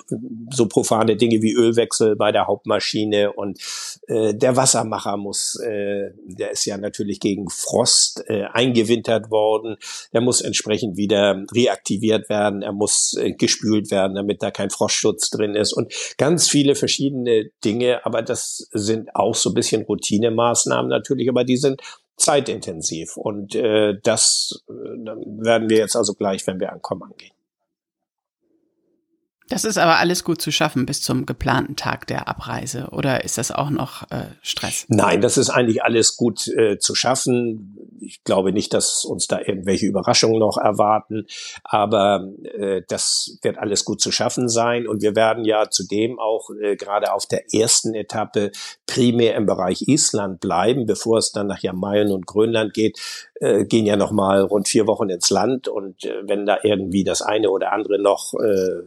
so 0.51 0.67
profane 0.67 1.15
Dinge 1.15 1.41
wie 1.41 1.53
Ölwechsel 1.53 2.15
bei 2.15 2.31
der 2.31 2.47
Hauptmaschine 2.47 3.33
und 3.33 3.59
äh, 4.07 4.33
der 4.33 4.55
Wassermacher 4.55 5.17
muss, 5.17 5.59
äh, 5.59 6.11
der 6.25 6.51
ist 6.51 6.65
ja 6.65 6.77
natürlich 6.77 7.19
gegen 7.19 7.49
Frost 7.49 8.23
äh, 8.27 8.43
eingewintert 8.51 9.31
worden. 9.31 9.77
Der 10.13 10.21
muss 10.21 10.41
entsprechend 10.41 10.97
wieder 10.97 11.43
reaktiviert 11.53 12.29
werden. 12.29 12.61
Er 12.61 12.73
muss 12.73 13.04
äh, 13.13 13.33
gespült 13.33 13.91
werden, 13.91 14.15
damit 14.15 14.41
da 14.41 14.51
kein 14.51 14.69
Frostschutz 14.69 15.29
drin 15.29 15.55
ist 15.55 15.73
und 15.73 15.93
ganz 16.17 16.47
viele 16.47 16.75
verschiedene 16.75 17.49
Dinge. 17.63 18.05
Aber 18.05 18.21
das 18.21 18.67
sind 18.71 19.15
auch 19.15 19.35
so 19.35 19.51
ein 19.51 19.55
bisschen 19.55 19.83
Routinemaßnahmen 19.83 20.89
natürlich, 20.89 21.29
aber 21.29 21.43
die 21.43 21.57
sind 21.57 21.81
zeitintensiv 22.17 23.17
und 23.17 23.55
äh, 23.55 23.95
das 24.03 24.63
äh, 24.69 24.71
werden 24.71 25.69
wir 25.69 25.77
jetzt 25.77 25.95
also 25.95 26.13
gleich, 26.13 26.47
wenn 26.47 26.59
wir 26.59 26.71
ankommen, 26.71 27.03
angehen. 27.03 27.34
Das 29.55 29.63
ist 29.63 29.77
aber 29.77 29.99
alles 29.99 30.25
gut 30.25 30.41
zu 30.41 30.51
schaffen 30.51 30.85
bis 30.85 31.01
zum 31.01 31.25
geplanten 31.25 31.77
Tag 31.77 32.07
der 32.07 32.27
Abreise. 32.27 32.89
Oder 32.91 33.23
ist 33.23 33.37
das 33.37 33.51
auch 33.51 33.69
noch 33.69 34.03
äh, 34.11 34.25
Stress? 34.41 34.83
Nein, 34.89 35.21
das 35.21 35.37
ist 35.37 35.49
eigentlich 35.49 35.81
alles 35.81 36.17
gut 36.17 36.45
äh, 36.49 36.77
zu 36.77 36.93
schaffen. 36.93 37.77
Ich 38.01 38.21
glaube 38.25 38.51
nicht, 38.51 38.73
dass 38.73 39.05
uns 39.05 39.27
da 39.27 39.39
irgendwelche 39.39 39.85
Überraschungen 39.85 40.39
noch 40.39 40.57
erwarten, 40.57 41.25
aber 41.63 42.27
äh, 42.43 42.81
das 42.89 43.37
wird 43.43 43.57
alles 43.57 43.85
gut 43.85 44.01
zu 44.01 44.11
schaffen 44.11 44.49
sein. 44.49 44.89
Und 44.89 45.01
wir 45.01 45.15
werden 45.15 45.45
ja 45.45 45.69
zudem 45.69 46.19
auch 46.19 46.49
äh, 46.61 46.75
gerade 46.75 47.13
auf 47.13 47.25
der 47.25 47.53
ersten 47.53 47.93
Etappe 47.93 48.51
primär 48.85 49.35
im 49.35 49.45
Bereich 49.45 49.87
Island 49.87 50.41
bleiben, 50.41 50.85
bevor 50.85 51.19
es 51.19 51.31
dann 51.31 51.47
nach 51.47 51.59
Jamaien 51.59 52.11
und 52.11 52.27
Grönland 52.27 52.73
geht, 52.73 52.99
äh, 53.39 53.65
gehen 53.65 53.85
ja 53.85 53.95
noch 53.95 54.11
mal 54.11 54.41
rund 54.41 54.67
vier 54.67 54.87
Wochen 54.87 55.09
ins 55.09 55.29
Land. 55.29 55.67
Und 55.67 56.03
äh, 56.03 56.23
wenn 56.23 56.45
da 56.45 56.57
irgendwie 56.63 57.03
das 57.03 57.21
eine 57.21 57.49
oder 57.49 57.71
andere 57.71 58.01
noch 58.01 58.33
äh, 58.33 58.81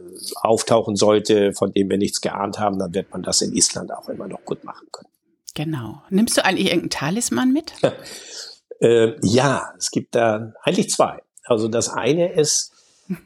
auftauchen 0.59 0.95
sollte, 0.95 1.53
von 1.53 1.71
dem 1.71 1.89
wir 1.89 1.97
nichts 1.97 2.21
geahnt 2.21 2.59
haben, 2.59 2.79
dann 2.79 2.93
wird 2.93 3.11
man 3.11 3.23
das 3.23 3.41
in 3.41 3.53
Island 3.53 3.91
auch 3.93 4.09
immer 4.09 4.27
noch 4.27 4.43
gut 4.45 4.63
machen 4.63 4.87
können. 4.91 5.09
Genau. 5.55 6.01
Nimmst 6.09 6.37
du 6.37 6.45
eigentlich 6.45 6.67
irgendeinen 6.67 6.89
Talisman 6.89 7.53
mit? 7.53 7.73
äh, 8.81 9.13
ja, 9.23 9.73
es 9.77 9.91
gibt 9.91 10.15
da 10.15 10.53
eigentlich 10.63 10.89
zwei. 10.89 11.19
Also 11.45 11.67
das 11.67 11.89
eine 11.89 12.33
ist, 12.33 12.71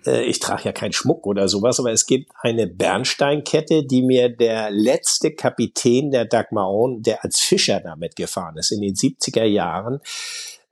äh, 0.05 0.23
ich 0.23 0.39
trage 0.39 0.63
ja 0.65 0.71
keinen 0.71 0.93
Schmuck 0.93 1.25
oder 1.27 1.47
sowas, 1.47 1.79
aber 1.79 1.91
es 1.91 2.05
gibt 2.05 2.31
eine 2.41 2.67
Bernsteinkette, 2.67 3.85
die 3.85 4.01
mir 4.01 4.29
der 4.29 4.71
letzte 4.71 5.31
Kapitän 5.31 6.11
der 6.11 6.25
Dagmaron, 6.25 7.01
der 7.01 7.23
als 7.23 7.39
Fischer 7.39 7.79
damit 7.81 8.15
gefahren 8.15 8.57
ist 8.57 8.71
in 8.71 8.81
den 8.81 8.95
70er 8.95 9.43
Jahren, 9.43 9.99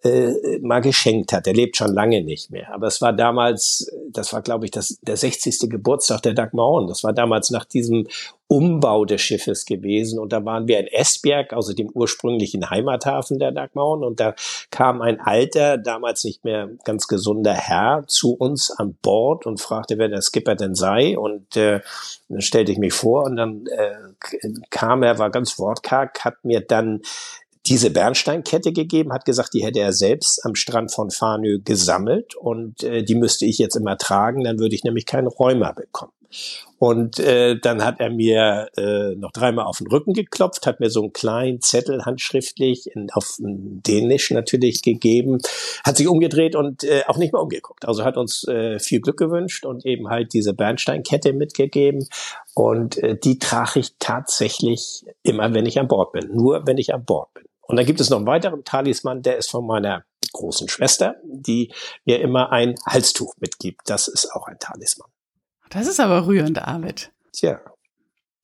äh, 0.04 0.60
mal 0.62 0.82
geschenkt 0.82 1.32
hat. 1.32 1.46
Er 1.48 1.54
lebt 1.54 1.78
schon 1.78 1.94
lange 1.94 2.24
nicht 2.24 2.50
mehr. 2.50 2.74
Aber 2.74 2.88
es 2.88 3.02
war 3.02 3.14
damals, 3.14 3.92
das 4.10 4.34
war, 4.34 4.42
glaube 4.42 4.66
ich, 4.66 4.72
das, 4.72 5.00
der 5.02 5.18
60. 5.18 5.70
Geburtstag 5.70 6.22
der 6.24 6.34
Dagmaron. 6.34 6.88
Das 6.88 7.04
war 7.04 7.14
damals 7.14 7.52
nach 7.52 7.66
diesem 7.66 8.08
Umbau 8.48 9.06
des 9.06 9.22
Schiffes 9.22 9.66
gewesen. 9.66 10.20
Und 10.20 10.34
da 10.34 10.44
waren 10.44 10.68
wir 10.68 10.80
in 10.80 10.88
Esbjerg, 10.88 11.54
also 11.54 11.74
dem 11.74 11.90
ursprünglichen 11.94 12.70
Heimathafen 12.70 13.40
der 13.40 13.52
Dagmaron. 13.52 14.04
Und 14.04 14.20
da 14.20 14.36
kam 14.72 15.02
ein 15.02 15.22
alter, 15.22 15.78
damals 15.78 16.24
nicht 16.24 16.44
mehr 16.44 16.70
ganz 16.84 17.08
gesunder 17.08 17.54
Herr 17.54 18.04
zu 18.08 18.34
uns 18.34 18.72
an 18.72 18.98
Bord 19.02 19.46
und 19.46 19.62
fragte, 19.62 19.98
wer 19.98 20.10
der 20.10 20.22
Skipper 20.22 20.56
denn 20.56 20.76
sei. 20.76 21.18
Und 21.18 21.56
äh, 21.56 21.82
dann 22.28 22.42
stellte 22.42 22.72
ich 22.72 22.78
mich 22.78 22.94
vor 22.94 23.24
und 23.24 23.36
dann 23.36 23.68
äh, 23.68 24.50
kam 24.70 25.04
er, 25.04 25.20
war 25.20 25.30
ganz 25.30 25.60
wortkarg, 25.60 26.26
hat 26.26 26.44
mir 26.44 26.62
dann 26.62 27.02
diese 27.66 27.92
Bernsteinkette 27.92 28.74
gegeben, 28.74 29.14
hat 29.14 29.26
gesagt, 29.26 29.54
die 29.54 29.64
hätte 29.64 29.80
er 29.80 29.94
selbst 29.94 30.44
am 30.46 30.56
Strand 30.56 30.92
von 30.92 31.12
Fanö 31.12 31.60
gesammelt 31.64 32.36
und 32.36 32.84
äh, 32.84 33.04
die 33.04 33.16
müsste 33.16 33.46
ich 33.46 33.60
jetzt 33.60 33.76
immer 33.76 33.98
tragen, 33.98 34.44
dann 34.44 34.60
würde 34.60 34.76
ich 34.76 34.84
nämlich 34.84 35.06
keinen 35.06 35.28
Rheuma 35.28 35.72
bekommen. 35.72 36.14
Und 36.80 37.20
äh, 37.20 37.60
dann 37.60 37.86
hat 37.86 38.00
er 38.00 38.10
mir 38.10 38.70
äh, 38.76 39.16
noch 39.16 39.32
dreimal 39.32 39.66
auf 39.66 39.78
den 39.78 39.88
Rücken 39.88 40.14
geklopft, 40.14 40.66
hat 40.66 40.80
mir 40.80 40.90
so 40.90 41.02
einen 41.02 41.14
kleinen 41.14 41.62
Zettel 41.62 42.06
handschriftlich 42.06 42.88
in, 42.96 43.10
auf 43.12 43.38
Dänisch 43.40 44.32
natürlich 44.32 44.82
gegeben, 44.82 45.38
hat 45.84 45.98
sich 45.98 46.08
umgedreht 46.08 46.56
und 46.56 46.84
äh, 46.84 47.04
auch 47.08 47.18
nicht 47.18 47.34
mehr 47.34 47.42
umgeguckt. 47.42 47.88
Also 47.88 48.04
hat 48.04 48.18
uns 48.18 48.48
äh, 48.48 48.80
viel 48.80 49.00
Glück 49.00 49.18
gewünscht 49.18 49.66
und 49.66 49.86
eben 49.86 50.10
halt 50.10 50.34
diese 50.34 50.54
Bernsteinkette 50.54 51.34
mitgegeben. 51.34 52.08
Und 52.56 52.98
äh, 52.98 53.16
die 53.16 53.38
trage 53.38 53.80
ich 53.80 53.96
tatsächlich 54.00 55.06
immer, 55.24 55.54
wenn 55.54 55.66
ich 55.66 55.80
an 55.80 55.88
Bord 55.88 56.14
bin. 56.14 56.36
Nur 56.36 56.66
wenn 56.66 56.78
ich 56.78 56.94
an 56.94 57.06
Bord 57.06 57.34
bin. 57.34 57.44
Und 57.62 57.78
dann 57.78 57.86
gibt 57.86 58.02
es 58.02 58.10
noch 58.10 58.18
einen 58.18 58.28
weiteren 58.28 58.64
Talisman, 58.64 59.22
der 59.22 59.38
ist 59.38 59.52
von 59.52 59.66
meiner 59.66 60.04
großen 60.34 60.68
Schwester, 60.68 61.16
die 61.24 61.72
mir 62.06 62.20
immer 62.22 62.52
ein 62.52 62.76
Halstuch 62.86 63.36
mitgibt. 63.40 63.82
Das 63.86 64.08
ist 64.08 64.32
auch 64.34 64.48
ein 64.48 64.60
Talisman. 64.60 65.10
Das 65.72 65.88
ist 65.88 66.00
aber 66.00 66.28
rührend, 66.28 66.60
Arvid. 66.60 67.12
Tja. 67.34 67.60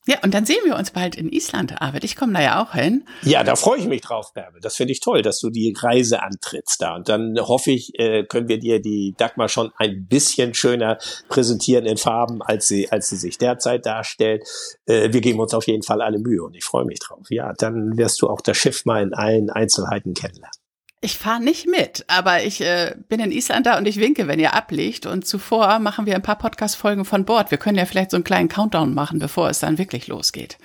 Ja, 0.07 0.19
und 0.23 0.33
dann 0.33 0.45
sehen 0.45 0.61
wir 0.63 0.77
uns 0.77 0.91
bald 0.91 1.15
in 1.15 1.29
Island, 1.29 1.81
Arvid. 1.81 2.05
Ich 2.05 2.15
komme 2.15 2.31
da 2.31 2.41
ja 2.41 2.63
auch 2.63 2.73
hin. 2.73 3.03
Ja, 3.23 3.43
da 3.43 3.57
freue 3.57 3.77
ich 3.77 3.87
mich 3.87 3.99
drauf, 3.99 4.33
Bärbel. 4.33 4.61
Das 4.61 4.77
finde 4.77 4.93
ich 4.93 5.01
toll, 5.01 5.21
dass 5.21 5.39
du 5.39 5.49
die 5.49 5.75
Reise 5.77 6.23
antrittst 6.23 6.81
da. 6.81 6.95
Und 6.95 7.09
dann 7.09 7.37
hoffe 7.37 7.71
ich, 7.71 7.99
äh, 7.99 8.23
können 8.23 8.47
wir 8.47 8.57
dir 8.57 8.81
die 8.81 9.15
Dagmar 9.17 9.49
schon 9.49 9.73
ein 9.75 10.07
bisschen 10.07 10.53
schöner 10.53 10.97
präsentieren 11.27 11.85
in 11.85 11.97
Farben, 11.97 12.41
als 12.41 12.69
sie, 12.69 12.89
als 12.89 13.09
sie 13.09 13.17
sich 13.17 13.37
derzeit 13.37 13.85
darstellt. 13.85 14.47
Äh, 14.85 15.11
wir 15.11 15.19
geben 15.19 15.41
uns 15.41 15.53
auf 15.53 15.67
jeden 15.67 15.83
Fall 15.83 16.01
alle 16.01 16.19
Mühe 16.19 16.41
und 16.41 16.55
ich 16.55 16.63
freue 16.63 16.85
mich 16.85 16.99
drauf. 16.99 17.25
Ja, 17.29 17.51
dann 17.57 17.97
wirst 17.97 18.21
du 18.21 18.29
auch 18.29 18.39
das 18.39 18.55
Schiff 18.55 18.85
mal 18.85 19.03
in 19.03 19.13
allen 19.13 19.49
Einzelheiten 19.49 20.13
kennenlernen. 20.13 20.56
Ich 20.99 21.17
fahre 21.17 21.43
nicht 21.43 21.67
mit, 21.67 22.05
aber 22.07 22.43
ich 22.43 22.59
äh, 22.61 22.95
bin 23.07 23.19
in 23.19 23.31
Island 23.31 23.67
da 23.67 23.77
und 23.77 23.87
ich 23.87 23.99
winke, 23.99 24.27
wenn 24.27 24.39
ihr 24.39 24.55
ablegt. 24.55 25.05
Und 25.05 25.27
zuvor 25.27 25.77
machen 25.77 26.07
wir 26.07 26.15
ein 26.15 26.23
paar 26.23 26.39
Podcast-Folgen 26.39 27.05
von 27.05 27.23
Bord. 27.23 27.51
Wir 27.51 27.59
können 27.59 27.77
ja 27.77 27.85
vielleicht 27.85 28.11
so 28.11 28.17
einen 28.17 28.23
kleinen 28.23 28.49
Countdown 28.49 28.95
machen, 28.95 29.19
bevor 29.19 29.49
es 29.49 29.59
dann 29.59 29.77
wirklich 29.77 30.07
losgeht. 30.07 30.57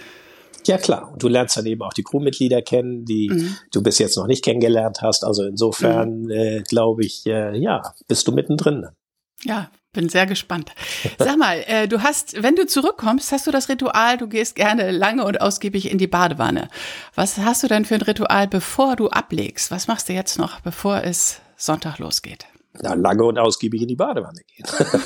Ja, 0.67 0.79
klar. 0.79 1.12
Und 1.12 1.23
du 1.23 1.29
lernst 1.29 1.57
dann 1.57 1.67
eben 1.67 1.83
auch 1.83 1.93
die 1.93 2.03
Crewmitglieder 2.03 2.62
kennen, 2.62 3.05
die 3.05 3.29
mhm. 3.31 3.57
du 3.73 3.83
bis 3.83 3.99
jetzt 3.99 4.17
noch 4.17 4.27
nicht 4.27 4.45
kennengelernt 4.45 5.03
hast. 5.03 5.25
Also 5.25 5.45
insofern, 5.45 6.23
mhm. 6.23 6.31
äh, 6.31 6.62
glaube 6.62 7.05
ich, 7.05 7.27
äh, 7.27 7.57
ja, 7.59 7.95
bist 8.09 8.27
du 8.27 8.33
mittendrin. 8.33 8.87
Ja, 9.43 9.71
bin 9.93 10.09
sehr 10.09 10.27
gespannt. 10.27 10.73
Sag 11.19 11.39
mal, 11.39 11.63
äh, 11.67 11.87
du 11.87 12.03
hast, 12.03 12.43
wenn 12.43 12.57
du 12.57 12.67
zurückkommst, 12.67 13.31
hast 13.31 13.47
du 13.47 13.51
das 13.51 13.69
Ritual, 13.69 14.17
du 14.17 14.27
gehst 14.27 14.57
gerne 14.57 14.91
lange 14.91 15.25
und 15.25 15.41
ausgiebig 15.41 15.91
in 15.91 15.99
die 15.99 16.07
Badewanne. 16.07 16.69
Was 17.15 17.39
hast 17.39 17.63
du 17.63 17.69
denn 17.69 17.85
für 17.85 17.95
ein 17.95 18.03
Ritual, 18.03 18.49
bevor 18.49 18.97
du 18.97 19.09
ablegst? 19.09 19.71
Was 19.71 19.89
machst 19.89 20.09
du 20.09 20.15
jetzt 20.15 20.39
noch, 20.39 20.61
bevor 20.61 21.03
es 21.05 21.41
Sonntag 21.57 21.99
losgeht? 21.99 22.47
Na, 22.81 22.95
lange 22.95 23.25
und 23.25 23.39
ausgiebig 23.39 23.83
in 23.83 23.89
die 23.89 23.97
Badewanne 23.97 24.41
gehen. 24.47 24.65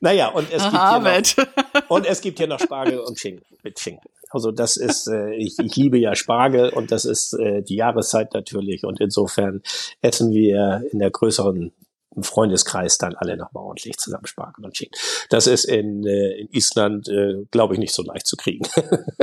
naja, 0.00 0.28
und 0.28 0.50
es, 0.50 0.62
Aha, 0.62 0.98
gibt 0.98 1.26
hier 1.26 1.44
noch, 1.44 1.82
und 1.90 2.06
es 2.06 2.20
gibt 2.22 2.38
hier 2.38 2.46
noch 2.46 2.58
Spargel 2.58 3.00
und 3.00 3.18
Schinken 3.18 3.44
mit 3.62 3.78
Schinken. 3.78 4.08
Also 4.30 4.50
das 4.50 4.78
ist, 4.78 5.08
äh, 5.08 5.34
ich, 5.34 5.58
ich 5.58 5.76
liebe 5.76 5.98
ja 5.98 6.14
Spargel 6.14 6.70
und 6.70 6.90
das 6.90 7.04
ist 7.04 7.34
äh, 7.34 7.62
die 7.62 7.76
Jahreszeit 7.76 8.32
natürlich 8.32 8.84
und 8.84 9.00
insofern 9.00 9.62
essen 10.00 10.32
wir 10.32 10.84
in 10.90 10.98
der 11.00 11.10
größeren 11.10 11.72
im 12.18 12.24
Freundeskreis 12.24 12.98
dann 12.98 13.14
alle 13.14 13.36
nochmal 13.36 13.64
ordentlich 13.64 13.96
zusammen 13.96 14.26
Spargel 14.26 14.64
und 14.64 14.76
Schinken. 14.76 14.98
Das 15.30 15.46
ist 15.46 15.64
in, 15.64 16.04
äh, 16.04 16.40
in 16.40 16.48
Island, 16.50 17.08
äh, 17.08 17.44
glaube 17.50 17.74
ich, 17.74 17.80
nicht 17.80 17.94
so 17.94 18.02
leicht 18.02 18.26
zu 18.26 18.36
kriegen. 18.36 18.66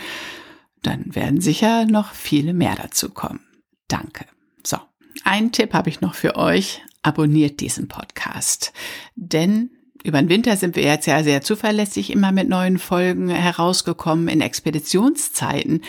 dann 0.83 1.13
werden 1.13 1.41
sicher 1.41 1.85
noch 1.85 2.13
viele 2.13 2.53
mehr 2.53 2.75
dazu 2.75 3.09
kommen. 3.09 3.41
Danke. 3.89 4.25
So, 4.63 4.77
einen 5.25 5.51
Tipp 5.51 5.73
habe 5.73 5.89
ich 5.89 5.99
noch 5.99 6.15
für 6.15 6.37
euch. 6.37 6.81
Abonniert 7.01 7.59
diesen 7.59 7.87
Podcast. 7.87 8.73
Denn 9.15 9.71
über 10.03 10.21
den 10.21 10.29
Winter 10.29 10.55
sind 10.55 10.75
wir 10.75 10.83
jetzt 10.83 11.05
ja 11.05 11.23
sehr 11.23 11.41
zuverlässig 11.41 12.11
immer 12.11 12.31
mit 12.31 12.47
neuen 12.47 12.79
Folgen 12.79 13.29
herausgekommen. 13.29 14.27
In 14.27 14.41
Expeditionszeiten 14.41 15.81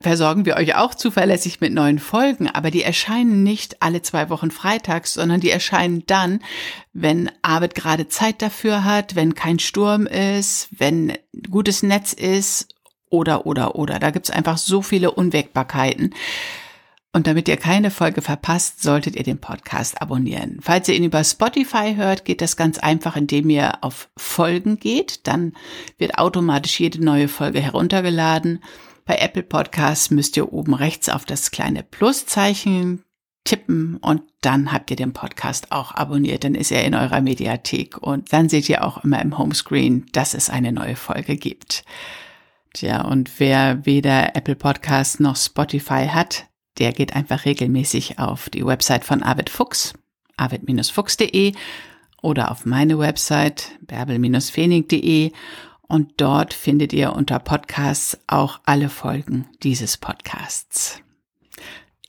versorgen 0.00 0.46
wir 0.46 0.56
euch 0.56 0.76
auch 0.76 0.94
zuverlässig 0.94 1.60
mit 1.60 1.72
neuen 1.72 1.98
Folgen, 1.98 2.48
aber 2.48 2.70
die 2.70 2.82
erscheinen 2.82 3.42
nicht 3.42 3.82
alle 3.82 4.00
zwei 4.02 4.30
Wochen 4.30 4.50
freitags, 4.50 5.14
sondern 5.14 5.40
die 5.40 5.50
erscheinen 5.50 6.04
dann, 6.06 6.40
wenn 6.92 7.30
Arvid 7.42 7.74
gerade 7.74 8.08
Zeit 8.08 8.40
dafür 8.40 8.84
hat, 8.84 9.16
wenn 9.16 9.34
kein 9.34 9.58
Sturm 9.58 10.06
ist, 10.06 10.68
wenn 10.70 11.18
gutes 11.50 11.82
Netz 11.82 12.12
ist 12.12 12.68
oder, 13.10 13.46
oder, 13.46 13.74
oder. 13.74 13.98
Da 13.98 14.10
gibt's 14.10 14.30
einfach 14.30 14.58
so 14.58 14.82
viele 14.82 15.10
Unwägbarkeiten. 15.10 16.14
Und 17.18 17.26
damit 17.26 17.48
ihr 17.48 17.56
keine 17.56 17.90
Folge 17.90 18.22
verpasst, 18.22 18.80
solltet 18.80 19.16
ihr 19.16 19.24
den 19.24 19.40
Podcast 19.40 20.00
abonnieren. 20.00 20.60
Falls 20.62 20.86
ihr 20.86 20.94
ihn 20.94 21.02
über 21.02 21.24
Spotify 21.24 21.96
hört, 21.96 22.24
geht 22.24 22.40
das 22.40 22.56
ganz 22.56 22.78
einfach, 22.78 23.16
indem 23.16 23.50
ihr 23.50 23.82
auf 23.82 24.08
Folgen 24.16 24.78
geht. 24.78 25.26
Dann 25.26 25.54
wird 25.96 26.16
automatisch 26.16 26.78
jede 26.78 27.04
neue 27.04 27.26
Folge 27.26 27.58
heruntergeladen. 27.58 28.62
Bei 29.04 29.16
Apple 29.16 29.42
Podcasts 29.42 30.12
müsst 30.12 30.36
ihr 30.36 30.52
oben 30.52 30.74
rechts 30.74 31.08
auf 31.08 31.24
das 31.24 31.50
kleine 31.50 31.82
Pluszeichen 31.82 33.02
tippen 33.42 33.96
und 33.96 34.22
dann 34.40 34.70
habt 34.70 34.88
ihr 34.92 34.96
den 34.96 35.12
Podcast 35.12 35.72
auch 35.72 35.92
abonniert. 35.96 36.44
Dann 36.44 36.54
ist 36.54 36.70
er 36.70 36.84
in 36.84 36.94
eurer 36.94 37.20
Mediathek 37.20 37.98
und 37.98 38.32
dann 38.32 38.48
seht 38.48 38.68
ihr 38.68 38.84
auch 38.84 39.02
immer 39.02 39.20
im 39.20 39.36
Homescreen, 39.36 40.06
dass 40.12 40.34
es 40.34 40.50
eine 40.50 40.70
neue 40.70 40.94
Folge 40.94 41.34
gibt. 41.36 41.84
Tja, 42.74 43.00
und 43.00 43.40
wer 43.40 43.84
weder 43.86 44.36
Apple 44.36 44.54
Podcasts 44.54 45.18
noch 45.18 45.34
Spotify 45.34 46.06
hat, 46.06 46.44
der 46.78 46.92
geht 46.92 47.14
einfach 47.14 47.44
regelmäßig 47.44 48.18
auf 48.18 48.50
die 48.50 48.64
Website 48.64 49.04
von 49.04 49.22
Arvid 49.22 49.50
Fuchs, 49.50 49.94
arvid-fuchs.de 50.36 51.52
oder 52.22 52.50
auf 52.50 52.64
meine 52.64 52.98
Website 52.98 53.72
bärbel-fening.de 53.80 55.32
und 55.88 56.12
dort 56.18 56.54
findet 56.54 56.92
ihr 56.92 57.14
unter 57.14 57.38
Podcasts 57.38 58.18
auch 58.26 58.60
alle 58.64 58.88
Folgen 58.88 59.46
dieses 59.62 59.96
Podcasts. 59.96 61.00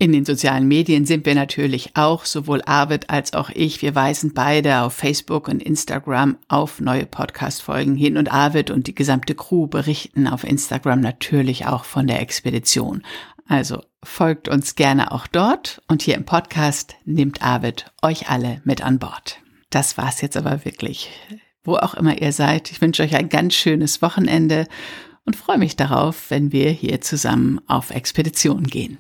In 0.02 0.14
den 0.14 0.24
sozialen 0.24 0.66
Medien 0.66 1.06
sind 1.06 1.26
wir 1.26 1.36
natürlich 1.36 1.98
auch, 1.98 2.24
sowohl 2.24 2.62
Arvid 2.66 3.10
als 3.10 3.34
auch 3.34 3.50
ich. 3.50 3.82
Wir 3.82 3.96
weisen 3.96 4.34
beide 4.34 4.80
auf 4.80 4.94
Facebook 4.94 5.50
und 5.50 5.62
Instagram 5.62 6.38
auf 6.48 6.80
neue 6.80 7.06
Podcast-Folgen 7.06 7.96
hin 7.96 8.16
und 8.16 8.32
Arvid 8.32 8.72
und 8.72 8.88
die 8.88 8.96
gesamte 8.96 9.36
Crew 9.36 9.68
berichten 9.68 10.28
auf 10.28 10.46
Instagram 10.46 11.02
natürlich 11.02 11.66
auch 11.66 11.84
von 11.84 12.08
der 12.08 12.22
Expedition. 12.22 13.04
Also 13.50 13.82
folgt 14.04 14.48
uns 14.48 14.76
gerne 14.76 15.12
auch 15.12 15.26
dort 15.26 15.82
und 15.88 16.04
hier 16.04 16.14
im 16.14 16.24
Podcast 16.24 16.96
nimmt 17.04 17.42
Arvid 17.42 17.92
euch 18.04 18.30
alle 18.30 18.62
mit 18.64 18.84
an 18.84 19.00
Bord. 19.00 19.40
Das 19.72 19.98
war's 19.98 20.22
jetzt 20.22 20.38
aber 20.38 20.66
wirklich. 20.66 21.10
Wo 21.64 21.76
auch 21.76 21.96
immer 21.96 22.22
ihr 22.22 22.32
seid, 22.32 22.70
ich 22.70 22.80
wünsche 22.80 23.02
euch 23.02 23.16
ein 23.16 23.28
ganz 23.28 23.56
schönes 23.56 24.04
Wochenende 24.04 24.68
und 25.26 25.36
freue 25.36 25.58
mich 25.58 25.76
darauf, 25.76 26.30
wenn 26.30 26.52
wir 26.52 26.70
hier 26.70 27.02
zusammen 27.02 27.60
auf 27.66 27.90
Expedition 27.90 28.66
gehen. 28.66 29.00